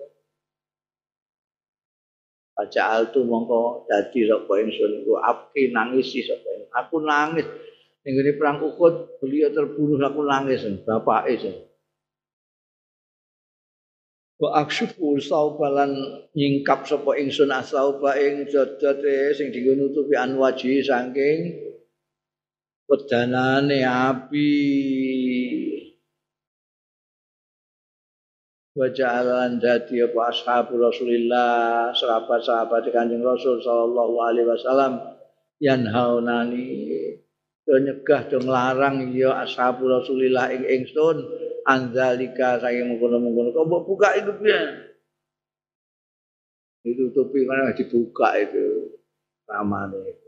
[2.54, 7.50] Baca tu mongko dadi sapa ingsun apki nangis sapa aku nangis
[8.06, 11.56] ning perang Uhud beliau terbunuh aku nangis bapake sing
[14.36, 15.96] Wa akshufu saubalan
[16.36, 21.56] nyingkap sapa ingsun asauba ing jodote sing dienggo nutupi anwaji saking
[22.92, 24.52] wedanane api.
[28.76, 35.16] Wa ja'alan dadi apa ashabu Rasulillah sahabat-sahabat Kanjeng Rasul sallallahu alaihi wasallam
[35.64, 36.68] yanhaunani
[37.66, 41.18] do nyegah do nglarang ya ashabu Rasulillah ing ingsun.
[41.66, 43.50] Anzalika saking mengkono-mengkono.
[43.50, 44.62] Kok mbok buka itu piye?
[46.86, 48.94] Ditutupi mana dibuka itu?
[49.50, 50.22] Ramane.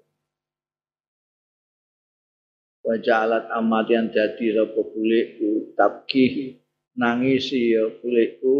[2.82, 6.58] Wa ja'alat amatian dadi sapa bulikku tabki
[6.97, 8.58] nangisi ya bulikku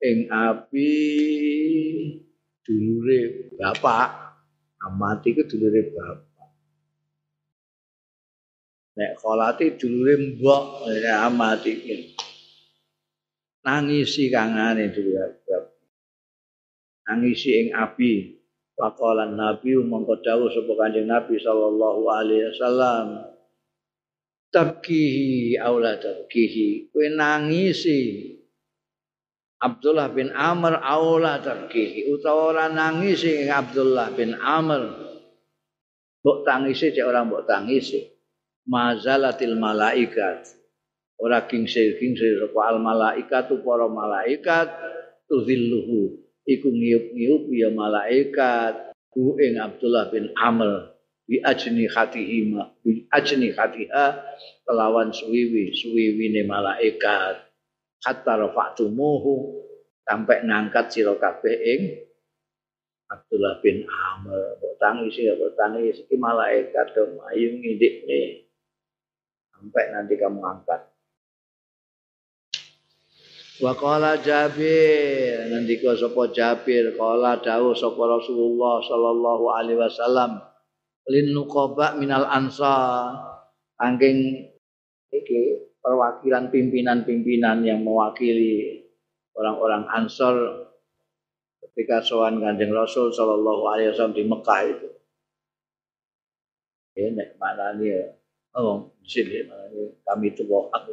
[0.00, 0.92] ing api
[2.64, 4.32] dulure bapak.
[4.80, 6.31] Amati ku dulure bapak
[8.96, 11.72] nek kholati dulure mbok nek amati
[13.64, 15.72] nangisi kangane dulure bapak
[17.06, 18.40] nangisi ing api.
[18.72, 23.06] Pakolan Nabi mongko dawuh sapa Kanjeng Nabi sallallahu alaihi wasallam.
[24.48, 26.88] Tabkihi aula tabkihi.
[26.88, 28.32] Kowe nangisi.
[29.62, 34.90] Abdullah bin Amr aula terkihi utawa ora nangis ing Abdullah bin Amr.
[36.18, 38.11] Mbok tangisi cek orang mbok tangisi
[38.66, 40.46] mazalatil malaikat.
[41.22, 44.68] Ora kingsir kingsir sapa al malaikat para malaikat
[45.30, 46.18] tuzilluhu.
[46.42, 48.90] Iku ngiyup-ngiyup ya malaikat.
[49.12, 50.90] Ku ing Abdullah bin Amr
[51.28, 52.50] bi ajni khatihi
[52.82, 54.06] bi ajni khatiha
[54.66, 57.46] kelawan suwiwi suwiwine malaikat.
[58.02, 59.62] Hatta rafa'tumuhu
[60.02, 61.80] sampai ngangkat sira kabeh ing
[63.06, 64.58] Abdullah bin Amr.
[64.58, 68.50] Mbok tangis ya mbok tangis iki malaikat do mayu ngidikne
[69.62, 70.90] sampai nanti kamu angkat
[73.62, 80.42] Wa qala Jabir nanti kau sapa Jabir qala dawuh sapa Rasulullah sallallahu alaihi wasallam
[81.06, 83.38] lin nuqaba minal ansar
[83.78, 84.50] angking
[85.14, 88.82] iki perwakilan pimpinan-pimpinan yang mewakili
[89.34, 90.68] orang-orang Ansor
[91.58, 94.88] ketika sowan Kanjeng Rasul sallallahu alaihi wasallam di Mekah itu.
[96.92, 97.28] Ya nek
[97.82, 98.21] ya.
[98.52, 100.92] Oh, sini manane kami itu aku.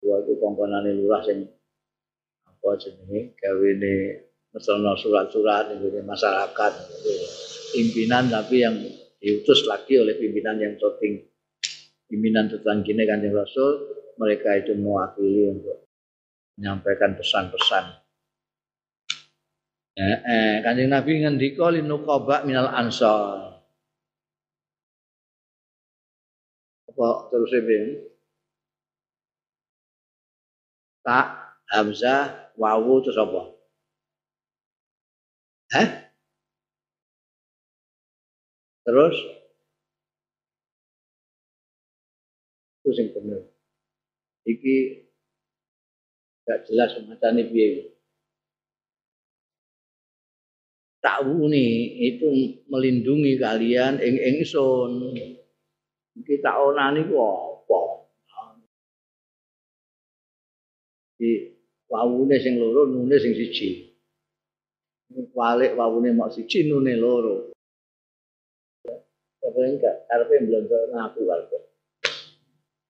[0.00, 1.44] Dua itu kongkonane lurah sing
[2.48, 3.94] apa jenenge gawene
[4.56, 6.72] mesono surat-surat ini masyarakat
[7.76, 8.76] pimpinan tapi yang
[9.20, 11.28] diutus lagi oleh pimpinan yang toting
[12.08, 15.84] pimpinan tetanggine kanjeng Rasul mereka itu mewakili untuk
[16.56, 17.84] menyampaikan pesan-pesan.
[20.00, 23.49] Eh, eh, kanjeng Nabi ngendika linuqaba minal ansar.
[27.00, 27.96] Apa terus ini?
[31.00, 33.56] Tak Hamzah wawu terus apa?
[35.80, 35.88] Eh?
[38.84, 39.16] Terus
[42.84, 43.48] itu sing bener.
[44.44, 44.76] Iki
[46.44, 47.96] gak jelas macane piye.
[51.00, 55.39] Ta'wuni itu melindungi kalian ing ingsun.
[56.20, 57.80] Iki ta'onani ku apa?
[61.16, 61.48] Di
[61.88, 63.88] wawune sing loro, nune sing siji.
[65.32, 67.56] Walik wawune mak siji, nune loro.
[69.40, 71.58] Tapi enggak, karepe belum ngaku karepe.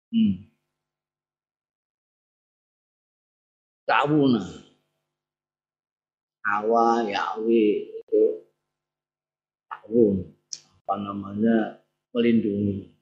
[0.08, 0.34] Hmm.
[3.84, 4.44] Ta'wuna.
[6.48, 8.48] Awa, Yahwi itu
[9.68, 10.32] ta'wun.
[10.80, 11.84] Apa namanya?
[12.16, 12.97] Melindungi.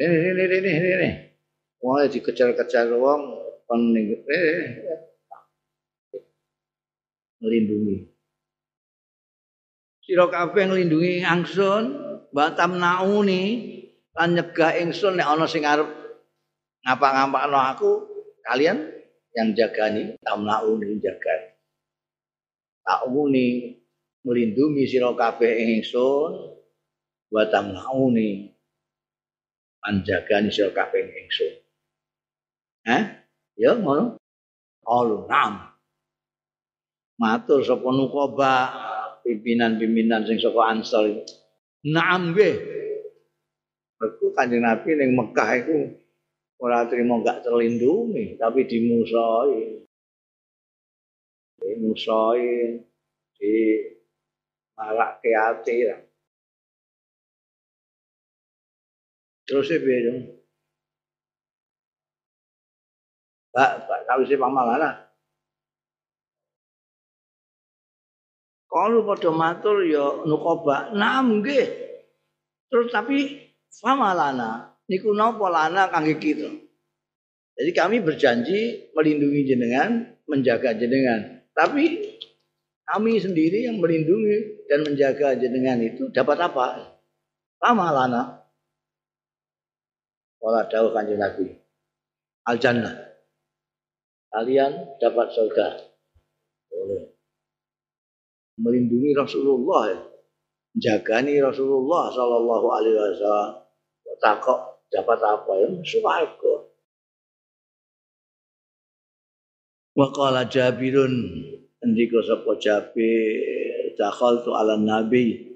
[0.00, 1.10] Ini, ini, ini, ini, ini.
[1.84, 3.20] Wah, dikejar-kejar wong
[3.68, 4.60] kon eh,
[7.44, 8.08] melindungi.
[10.00, 11.84] Sira kabeh nglindungi angsun,
[12.32, 13.42] batam nauni
[14.14, 15.86] lan nyegah ingsun nek ana sing arep
[16.86, 17.90] ngapa-ngapakno aku
[18.46, 18.90] kalian
[19.36, 21.54] yang jagani tamlauni jaga
[22.82, 23.78] tauni
[24.26, 26.32] melindungi sira kabeh ingsun
[27.30, 28.49] wa tamlauni
[29.84, 31.52] anjagani sira kabeh ingsun.
[32.88, 33.02] Eh
[33.56, 34.20] ya ngono.
[34.88, 35.70] All nam.
[37.20, 38.52] Matur sapa nukoba
[39.20, 41.20] pimpinan-pimpinan sing saka ansor
[41.84, 42.56] Naam nggih.
[44.00, 45.76] Mergo Kanjeng Nabi ning Mekah iku
[46.60, 49.84] ora trimo gak terlindungi, tapi dimusoi.
[51.60, 52.48] Dimusoi
[53.36, 53.54] di
[54.76, 55.76] marak ke ati.
[55.88, 56.00] lah.
[59.50, 59.78] Terus e
[64.06, 65.10] kawise pamalana.
[68.70, 71.66] Kalau pada matur ya nukoba, nggih.
[72.70, 74.78] Terus tapi sama lana?
[74.86, 76.46] Niku napa lana kangge kita?
[77.58, 81.42] Jadi kami berjanji melindungi jenengan menjaga jenengan.
[81.50, 82.14] Tapi
[82.86, 86.94] kami sendiri yang melindungi dan menjaga jenengan itu dapat apa?
[87.58, 88.39] Sama lana
[90.40, 91.52] wala dawuh kanjeng Nabi.
[92.48, 92.96] Al jannah
[94.32, 95.68] kalian dapat surga.
[96.70, 97.12] Boleh.
[98.60, 100.00] Melindungi Rasulullah ya.
[100.70, 103.66] Jagani Rasulullah Shallallahu Alaihi Wasallam.
[104.20, 105.68] Takok dapat apa ya?
[105.82, 106.54] Swarga
[109.96, 111.14] wa qala jabirun.
[111.80, 115.49] Ndika sapa jabir dakhaltu ala nabi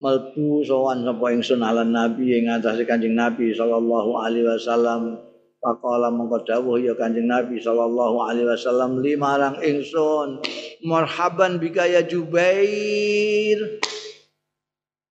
[0.00, 5.30] malbu sowan sapa ingsun ala nabi ing atase kanjeng nabi sallallahu alaihi wasallam.
[5.60, 10.40] Pakola mongko dawuh ya Kanjeng Nabi sallallahu alaihi wasallam limarang ingsun
[10.88, 13.60] marhaban bika ya Jubair.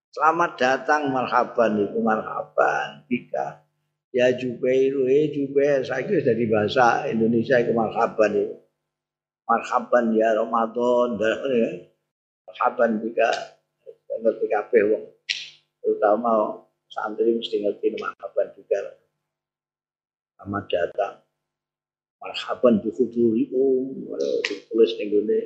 [0.10, 3.62] Selamat datang marhaban itu marhaban bika.
[4.10, 8.50] Ya Jubairu, eh Jubair, saya kira dari bahasa Indonesia itu marhaban ya.
[9.46, 11.22] Marhaban ya Ramadan,
[12.50, 13.30] marhaban juga
[14.22, 15.04] ngerti kabeh wong.
[15.80, 19.00] Terutama santri mesti ngerti marhaban juga.
[20.36, 21.16] Selamat datang.
[22.20, 24.12] Marhaban bi khudurikum,
[24.44, 25.40] ditulis ning gone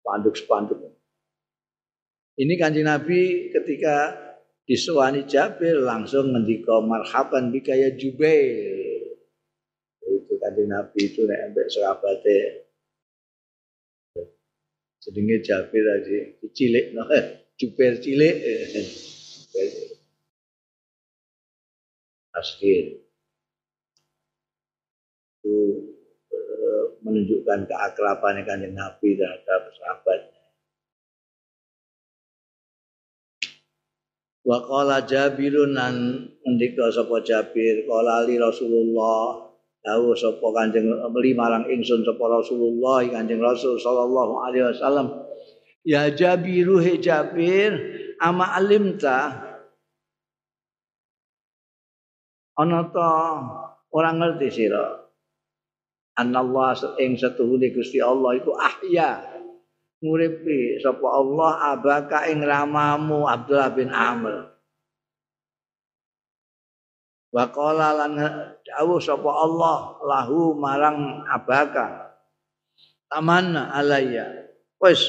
[0.00, 0.80] spanduk-spanduk.
[2.38, 4.16] Ini kanji Nabi ketika
[4.64, 9.18] disuani Jabir langsung ngendika marhaban bika ya Jubair.
[10.00, 12.68] Itu kanji Nabi itu nek ambek sahabate
[15.08, 16.16] sedenge Jabir aja
[16.52, 17.04] cilik no
[17.58, 18.36] Jubair cilik.
[22.38, 23.08] Asir
[25.48, 25.56] itu
[26.30, 30.42] eh, menunjukkan keakraban kanjeng Nabi terhadap sahabatnya.
[34.44, 35.94] Wa qala Jabirun nan
[36.44, 39.48] ngendika sapa Jabir qala li Rasulullah.
[39.78, 40.90] Dawuh sapa Kanjeng
[41.22, 45.27] li marang ingsun sapa Rasulullah Kanjeng Rasul sallallahu alaihi wasallam
[45.88, 47.72] Ya Jabiru he Jabir
[48.20, 49.40] ama alimta
[52.60, 53.08] ana ta
[53.88, 55.08] ora ngerti sira
[56.20, 59.38] anallah ing setuhune Gusti Allah iku ahya
[60.04, 64.44] nguripi sapa Allah abaka ing ramamu Abdullah bin Amr.
[67.32, 68.12] Wa qala lan
[68.60, 72.12] dawuh sapa Allah lahu marang abaka.
[73.08, 74.52] Tamanna alayya.
[74.84, 75.08] Wis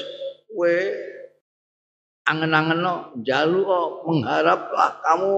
[0.50, 0.76] kowe
[2.26, 5.32] angen-angeno njaluk mengharaplah kamu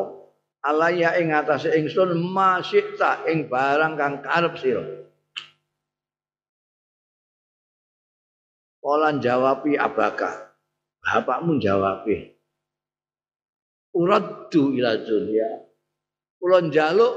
[0.65, 4.85] alaya ing atase ingsun masyita ing barang kang karep sira.
[8.83, 10.59] Kolan jawabi abaka.
[11.03, 12.35] Bapakmu jawabi.
[13.95, 15.67] Uraddu ila dunia.
[16.43, 17.15] Kulon jaluk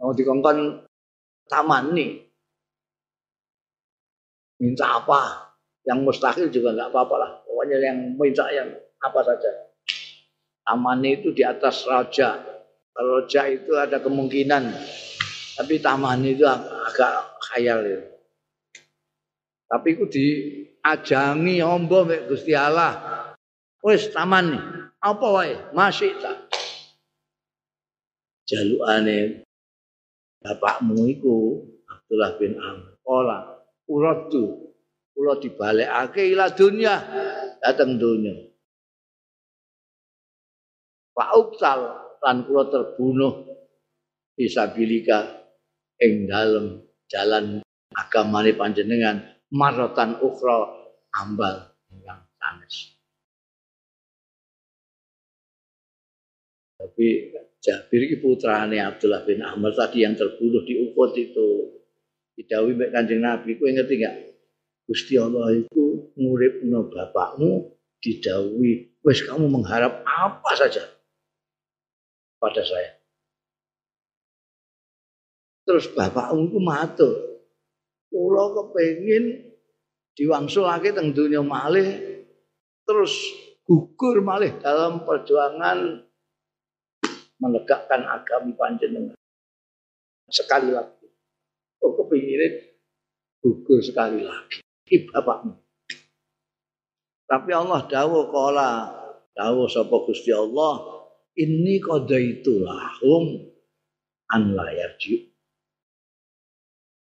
[0.00, 0.82] mau dikongkon
[1.46, 2.26] taman nih.
[4.58, 5.49] Minta apa?
[5.90, 7.30] Yang mustahil juga nggak apa-apa lah.
[7.42, 8.70] Pokoknya yang minta yang
[9.02, 9.50] apa saja.
[10.62, 12.38] Taman itu di atas raja.
[12.94, 14.70] Kalau raja itu ada kemungkinan.
[15.58, 18.06] Tapi taman itu agak khayal itu.
[19.66, 23.26] Tapi ku diajangi ombo mek Gusti Allah.
[23.82, 24.64] Wis taman nih.
[25.02, 25.58] Apa wae?
[25.74, 26.46] Masih tak.
[28.46, 29.42] Jalukane
[30.38, 32.94] bapakmu iku Abdullah bin Amr.
[33.02, 33.58] Ola
[33.90, 34.69] uratu
[35.14, 36.94] kula dibalekake ila dunya
[37.60, 38.34] dateng dunya.
[41.12, 41.80] Pak Uktal
[42.24, 43.44] lan kula terbunuh
[44.38, 45.44] fisabilika
[46.00, 46.80] ing dalem
[47.10, 47.60] jalan
[47.92, 49.20] agamane panjenengan
[49.52, 50.70] marotan ukhra
[51.18, 52.96] ambal yang sanes.
[56.80, 61.48] Tapi Jabir itu putrane Abdullah bin Amr tadi yang terbunuh di Uhud itu
[62.32, 63.60] didawi mek Kanjeng Nabi.
[63.60, 64.16] Kowe ngerti enggak?
[64.90, 70.82] Gusti Allah itu nguripno bapakmu didawi wis kamu mengharap apa saja?
[72.42, 72.98] Pada saya.
[75.62, 77.14] Terus bapakmu itu matur,
[78.10, 79.54] kula kepengin
[80.18, 81.86] diwangsulake teng donya malih
[82.82, 83.14] terus
[83.62, 86.02] gugur malih dalam perjuangan
[87.38, 89.14] menegakkan agama panjenengan.
[90.26, 91.06] Sekali lagi.
[91.78, 92.58] Oh kepingin
[93.38, 94.66] gugur sekali lagi
[95.10, 95.54] bapakmu
[97.30, 98.70] tapi Allah dawuh kala
[99.38, 101.06] dawuh sapa Gusti Allah
[101.38, 103.46] ini qadaitu lahum
[104.34, 105.30] an la yarji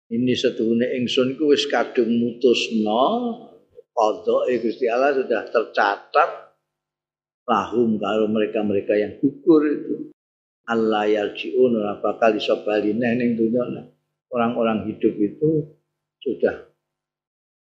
[0.09, 3.07] ini setuhune ingsun ku wis kadung mutusno
[3.95, 6.49] qadha Gusti Allah sudah tercatat
[7.49, 10.13] lahum kalau mereka-mereka yang gugur itu.
[10.69, 13.89] Allah yarjiun ora bakal iso bali dunya
[14.29, 15.65] orang-orang hidup itu
[16.21, 16.68] sudah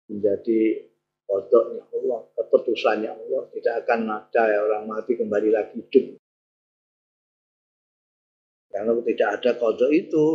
[0.08, 0.88] menjadi
[1.28, 3.42] kodoknya Allah, keputusannya Allah.
[3.52, 6.20] Tidak akan ada ya orang mati kembali lagi hidup.
[8.72, 10.26] Karena tidak ada kodok itu,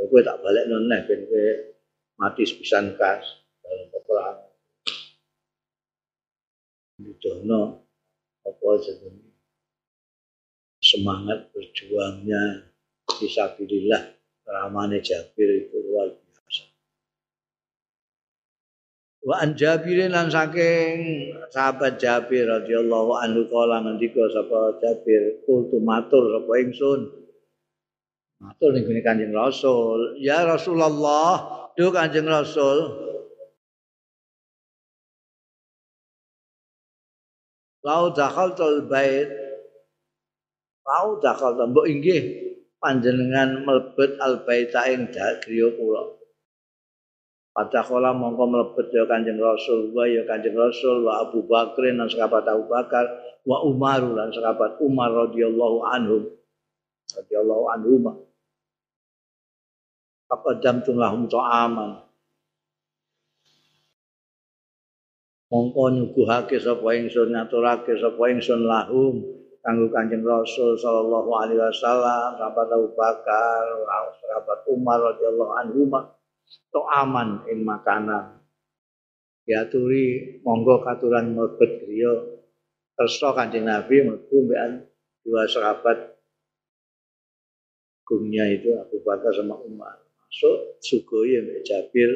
[0.00, 1.46] Kowe tak balik noneh ben kowe
[2.16, 4.48] mati sepisan kas dalam peperangan.
[6.96, 7.84] Didono
[8.48, 9.36] apa jenenge
[10.80, 12.72] semangat berjuangnya
[13.12, 14.16] fisabilillah
[14.48, 16.29] ramane Jabir itu luar biasa.
[19.20, 26.40] Wa an Jabirin lan saking sahabat Jabir radhiyallahu anhu kala ngendika sapa Jabir kultu matur
[26.40, 27.00] sapa ingsun.
[28.40, 33.10] Matur ning Kanjeng Rasul, "Ya Rasulullah, duh Kanjeng Rasul,
[37.80, 39.28] Lau dakhaltul bait.
[40.84, 42.22] Lau dakhaltul mbok inggih
[42.76, 46.19] panjenengan melebet al baita ing griya kula
[47.60, 52.48] Padahal mongko mlebet ya Kanjeng Rasul wa ya Kanjeng Rasul wa Abu Bakar lan sahabat
[52.48, 53.04] Abu Bakar
[53.44, 56.24] wa Umar lan sahabat Umar radhiyallahu anhum.
[57.12, 58.16] Radhiyallahu anhum.
[60.24, 62.00] Faqadam lahum ta'aman.
[65.52, 69.20] Mongko nyuguhake sapa ingsun ngaturake sapa ingsun lahum
[69.60, 73.68] kanggo Kanjeng Rasul sallallahu alaihi wasallam sahabat Abu Bakar
[74.16, 75.92] sahabat Umar radhiyallahu anhum
[76.70, 78.42] to aman ing makanan.
[79.46, 82.12] Diaturi monggo katuran mlebet griya.
[82.94, 84.84] Kersa Kanjeng Nabi mlebu mbekan
[85.24, 86.20] dua sahabat.
[88.04, 90.02] Gumnya itu Abu Bakar sama Umar.
[90.02, 92.10] Masuk sugoi mbek Jabir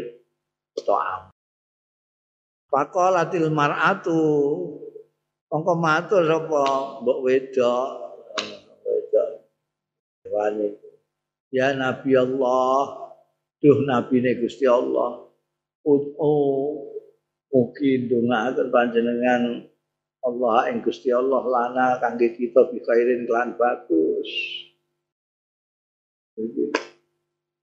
[0.77, 1.33] to aman.
[2.69, 4.23] Pakolatil mar'atu.
[5.49, 6.65] Mongko matur sapa?
[7.01, 7.89] Mbok wedok
[8.83, 9.29] wedok.
[11.55, 13.04] Ya Nabi Allah
[13.65, 15.25] duh nabi ne Gusti Allah.
[15.89, 16.93] Oh
[17.49, 19.65] mugi ndongaaken panjenengan
[20.21, 24.31] Allah ing Gusti Allah lana kangge kita bi khairin kelan bagus.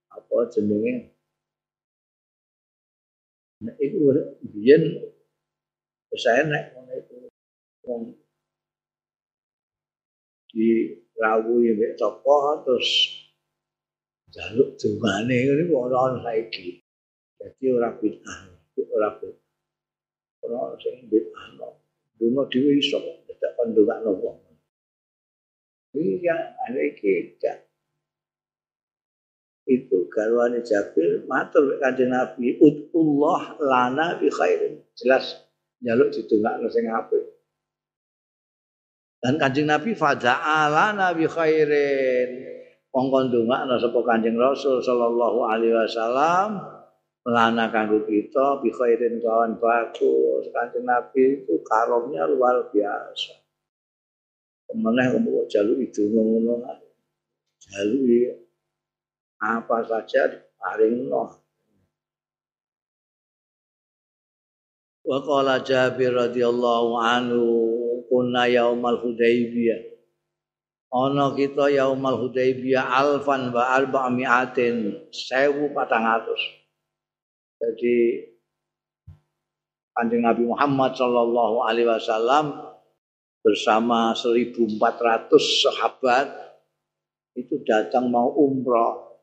[0.10, 1.14] Apa jenenge?
[3.62, 4.02] Nah, itu
[4.42, 5.06] biyen
[6.18, 7.16] saya naik ngono itu
[7.86, 8.02] wong
[10.50, 13.21] di rawuh ya toko terus
[14.32, 16.80] jaluk dungane ngene kok ora ana saiki.
[17.40, 18.40] Dadi ora bid'ah,
[18.96, 19.50] ora bid'ah.
[20.44, 21.70] Ora sing bid'ah no.
[22.18, 24.40] Dungo dhewe iso dadak pendongakno wong.
[25.92, 27.72] Iya, ada iki gak
[29.70, 35.48] itu garwane Jabir matur kanjeng Nabi utullah lana bi khairin jelas
[35.80, 37.24] jaluk didongakno sing apik
[39.24, 42.51] dan kanjeng Nabi fada'alana bi khairin
[42.92, 46.60] mongko ndongakno sapa Kanjeng Rasul sallallahu alaihi wasallam
[47.24, 50.52] lana kanggo kita bi khairin kawan bagus.
[50.52, 53.40] Kanjeng Nabi itu karomnya luar biasa.
[54.68, 56.64] Kemeneh kok jaluk itu ngono.
[57.64, 58.40] Jaluk
[59.42, 60.30] apa saja
[60.62, 61.42] paling noh
[65.02, 67.46] Wa qala Jabir radhiyallahu anhu
[68.06, 69.91] kunna yaumal Hudaybiyah
[70.92, 76.62] ana kita yaumal hudaybiyah alfan wa arba'mi'atin 1400
[77.62, 77.98] jadi
[79.92, 82.58] Kanjeng Nabi Muhammad sallallahu alaihi wasallam
[83.44, 84.80] bersama 1400
[85.36, 86.28] sahabat
[87.36, 89.20] itu datang mau umroh.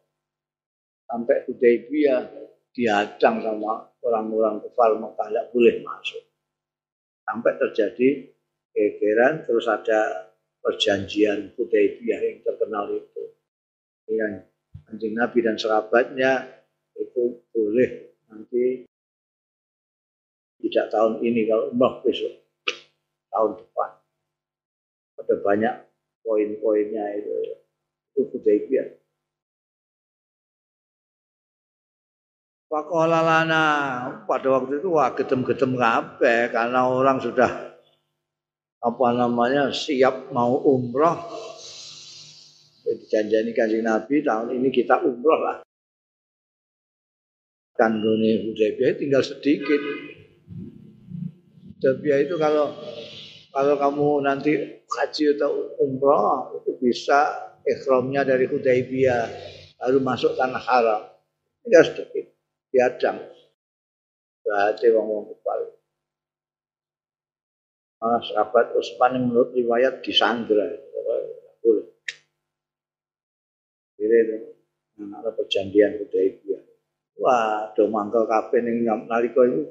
[1.09, 2.21] Sampai Hudaybiyah
[2.77, 6.21] dihadang sama orang-orang kafir Mekah tidak boleh masuk.
[7.25, 8.09] Sampai terjadi
[8.77, 10.28] kegeran terus ada
[10.69, 13.33] perjanjian Hudaybiyah yang terkenal itu.
[14.12, 14.53] Yang
[14.93, 16.45] anjing Nabi dan sahabatnya
[16.93, 18.85] itu boleh nanti
[20.61, 22.45] tidak tahun ini kalau umrah besok
[23.33, 23.91] tahun depan.
[25.25, 25.75] Ada banyak
[26.21, 27.33] poin-poinnya itu.
[28.12, 29.01] Itu Hudaybiyah.
[32.69, 33.64] Pakola lana
[34.29, 37.78] pada waktu itu wah gedem-gedem kabeh karena orang sudah
[38.79, 41.18] apa namanya siap mau umroh.
[42.89, 45.57] Dijanjani kanjeng Nabi tahun ini kita umroh lah.
[47.76, 49.83] Kan gone Hudaybiyah tinggal sedikit.
[51.79, 52.74] Hudaybiyah itu kalau
[53.53, 54.53] kalau kamu nanti
[54.89, 59.22] haji atau umroh itu bisa ikhramnya dari Hudaybiyah
[59.85, 61.03] lalu masuk tanah haram.
[61.62, 62.24] Tinggal sedikit
[62.72, 63.20] diadang
[64.49, 65.78] berarti wong-wong kepala
[67.99, 70.70] Malah sahabat Utsman yang menurut riwayat disandra.
[71.59, 71.86] Boleh.
[73.99, 74.18] Kira
[74.99, 76.62] ada perjanjian Hudaibiyah.
[77.18, 79.66] Wah, do mangkel kabeh ning nalika itu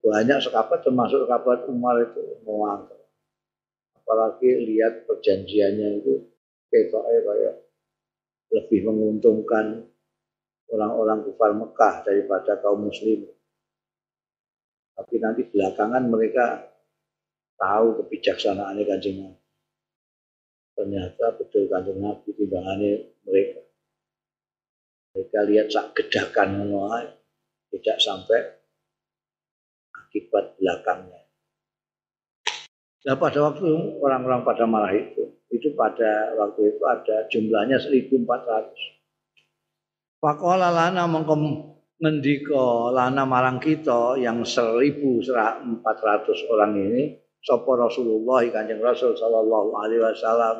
[0.00, 2.96] banyak sekabat termasuk sekabat Umar itu mau mangkel.
[4.00, 6.24] Apalagi lihat perjanjiannya itu
[6.72, 7.54] ketoknya kayak
[8.56, 9.84] lebih menguntungkan
[10.72, 13.28] orang-orang kufar Mekah daripada kaum muslim.
[14.96, 16.75] Tapi nanti belakangan mereka
[17.56, 19.40] tahu kebijaksanaan kanjeng Nabi.
[20.76, 22.92] Ternyata betul kanjeng Nabi timbangannya
[23.24, 23.60] mereka.
[25.16, 27.16] Mereka lihat sak gedakan menolak,
[27.72, 28.40] tidak sampai
[29.96, 31.24] akibat belakangnya.
[33.06, 33.64] Nah pada waktu
[34.02, 40.20] orang-orang pada marah itu, itu pada waktu itu ada jumlahnya 1400.
[40.20, 45.64] Pakola lana mengkem ngendiko lana marang kita yang 1400
[46.52, 50.56] orang ini sapa Rasulullah Kanjeng Rasul sallallahu alaihi wasallam.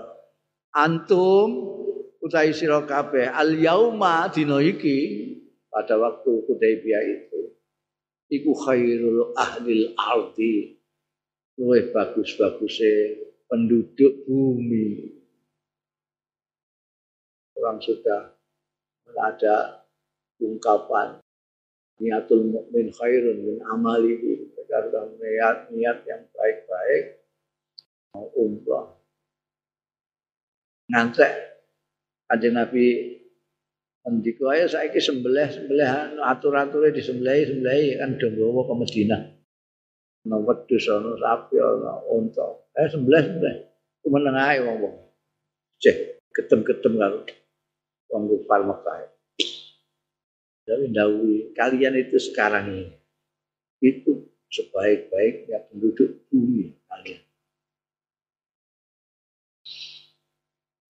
[0.76, 1.48] Antum
[2.20, 5.32] utai sira kabeh al yauma dina iki
[5.72, 7.40] pada waktu Hudaybiyah itu
[8.32, 10.76] iku khairul ahlil ardi.
[11.56, 15.16] Luwih bagus-bagusnya penduduk bumi.
[17.56, 18.36] Orang sudah
[19.16, 19.80] ada
[20.36, 21.16] ungkapan
[22.01, 27.24] niatul mukmin khairun min amalihi karena niat niat yang baik-baik
[28.12, 28.92] mau umrah
[30.92, 31.32] ngantek
[32.26, 33.16] ada Nabi
[34.07, 39.22] Ndiko ae saiki sembelih sembelih atur-ature disembelih sembelih kan do ke Madinah.
[40.22, 42.47] Ana wedhus ana sapi ana unta.
[42.78, 43.57] Eh sembelih sembelih.
[44.07, 45.11] Kumeneng ae wong-wong.
[45.82, 47.26] Cek ketem-ketem karo
[48.14, 49.11] wong kufar Mekah.
[50.66, 52.90] Jadi dawi kalian itu sekarang ini
[53.78, 57.22] itu sebaik-baiknya penduduk bumi kalian.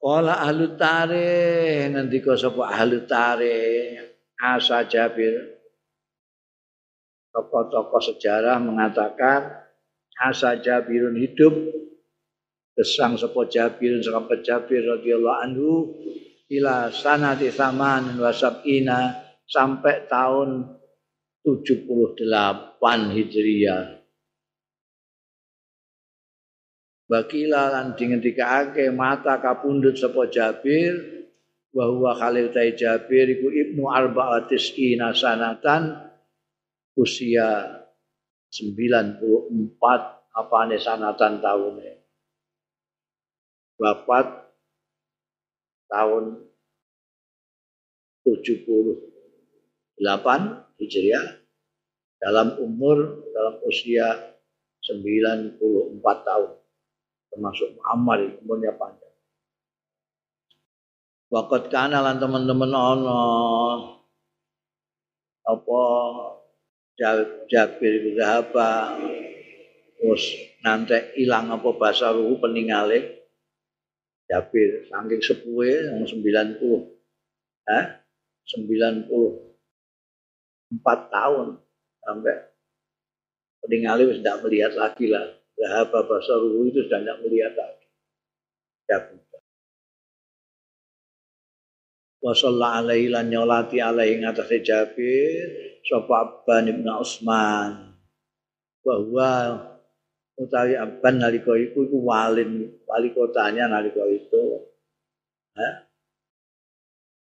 [0.01, 4.17] Kala ahlu tarikh ngendika sapa ahlu tarikh?
[4.41, 5.61] Asa Jabir.
[7.37, 9.67] Tokoh-tokoh sejarah mengatakan
[10.17, 11.53] Asa Jabirun hidup.
[12.77, 15.73] Gesang sapa Jabirun sapa Jabir radhiyallahu anhu
[16.49, 20.77] ila sanati saman wa sab'ina sampai tahun
[21.47, 22.27] 78
[23.15, 24.03] Hijriah.
[27.07, 30.91] Bakila lan dingendikake mata kapundhut sapa Jabir
[31.71, 36.03] wa huwa Khalil Tai Jabir iku ibnu arba'atis ina sanatan
[36.99, 37.79] usia
[38.51, 39.23] 94
[40.35, 41.95] apane sanatan tahunnya
[43.79, 44.51] wafat
[45.87, 46.43] tahun
[48.27, 49.16] 78
[50.77, 51.41] Hijriah
[52.21, 54.37] dalam umur dalam usia
[54.85, 55.59] 94
[56.03, 56.53] tahun
[57.33, 59.13] termasuk Muhammad umurnya panjang.
[61.33, 63.23] Wakat kana teman-teman ono
[65.47, 65.83] apa
[67.51, 68.97] Jabir bin apa
[69.97, 70.23] terus
[70.65, 73.27] nanti hilang apa bahasa ruhu peningale
[74.27, 76.63] Jabir saking sepuhe yang 90
[77.67, 77.85] eh
[80.73, 81.49] 94 tahun
[82.03, 82.35] sampai
[83.63, 87.89] peningale sudah melihat lagi lah Zahaba basaruhu itu sudah tidak melihat lagi.
[88.85, 89.25] Cabut.
[92.21, 92.33] Wa
[92.77, 97.97] alaihi lan nyolati alaihi ngatasé Jabir sapa Abban Ibnu Utsman.
[98.85, 99.31] Bahwa
[100.37, 104.61] utawi Abban nalika iku iku walin wali kotanya nalika itu.
[105.57, 105.89] Ha?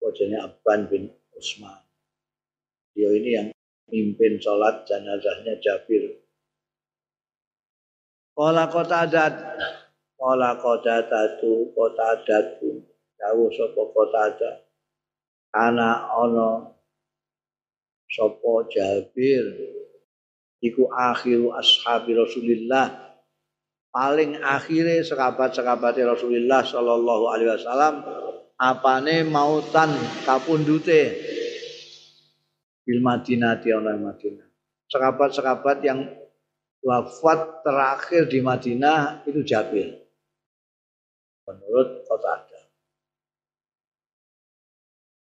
[0.01, 1.92] Wajahnya Abban bin Utsman.
[2.93, 3.49] Dia ini yang
[3.89, 6.21] mimpin sholat jenazahnya Jabir.
[8.33, 9.35] Kala kota adat,
[10.17, 12.81] kala kota datu, kota datu,
[13.21, 14.57] jauh sopo kota adat.
[15.53, 16.81] Ana ono
[18.09, 19.45] sopo Jabir,
[20.65, 22.89] iku akhiru ashabi Rasulillah,
[23.93, 27.95] paling akhirnya sekabat-sekabat Rasulullah Shallallahu Alaihi Wasallam
[28.57, 29.93] apane mautan
[30.25, 31.21] kapundute
[32.83, 34.49] bil Madinah di Madinah.
[34.91, 36.05] Sekabat-sekabat yang
[36.83, 40.03] wafat terakhir di Madinah itu Jabir.
[41.49, 42.61] Menurut ada.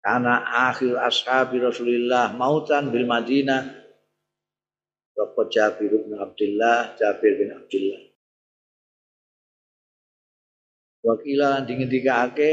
[0.07, 0.35] Karena
[0.71, 3.87] akhir ashabi Rasulullah mautan bil Madinah
[5.17, 8.05] Bapak Jabir bin Abdullah, Jabir bin Abdullah.
[11.01, 12.51] Wakilan dingin ake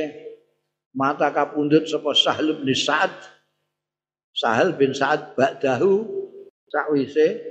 [0.96, 3.12] mata kapundut sapa Sahal bin Sa'ad.
[4.34, 6.04] Sahal bin Sa'ad ba'dahu
[6.70, 7.42] sakwise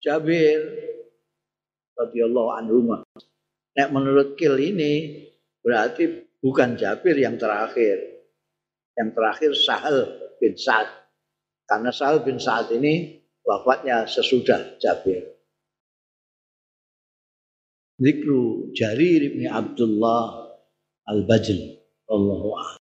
[0.00, 0.60] Jabir
[1.96, 3.00] radhiyallahu anhu.
[3.76, 5.24] Nek menurut Kil ini
[5.60, 8.24] berarti bukan Jabir yang terakhir.
[8.96, 9.96] Yang terakhir Sahal
[10.36, 10.88] bin Sa'ad.
[11.64, 15.40] Karena Sahal bin Sa'ad ini wafatnya sesudah Jabir.
[18.00, 20.56] Zikru Jarir bin Abdullah
[21.04, 21.76] Al-Bajl.
[22.10, 22.56] Allahu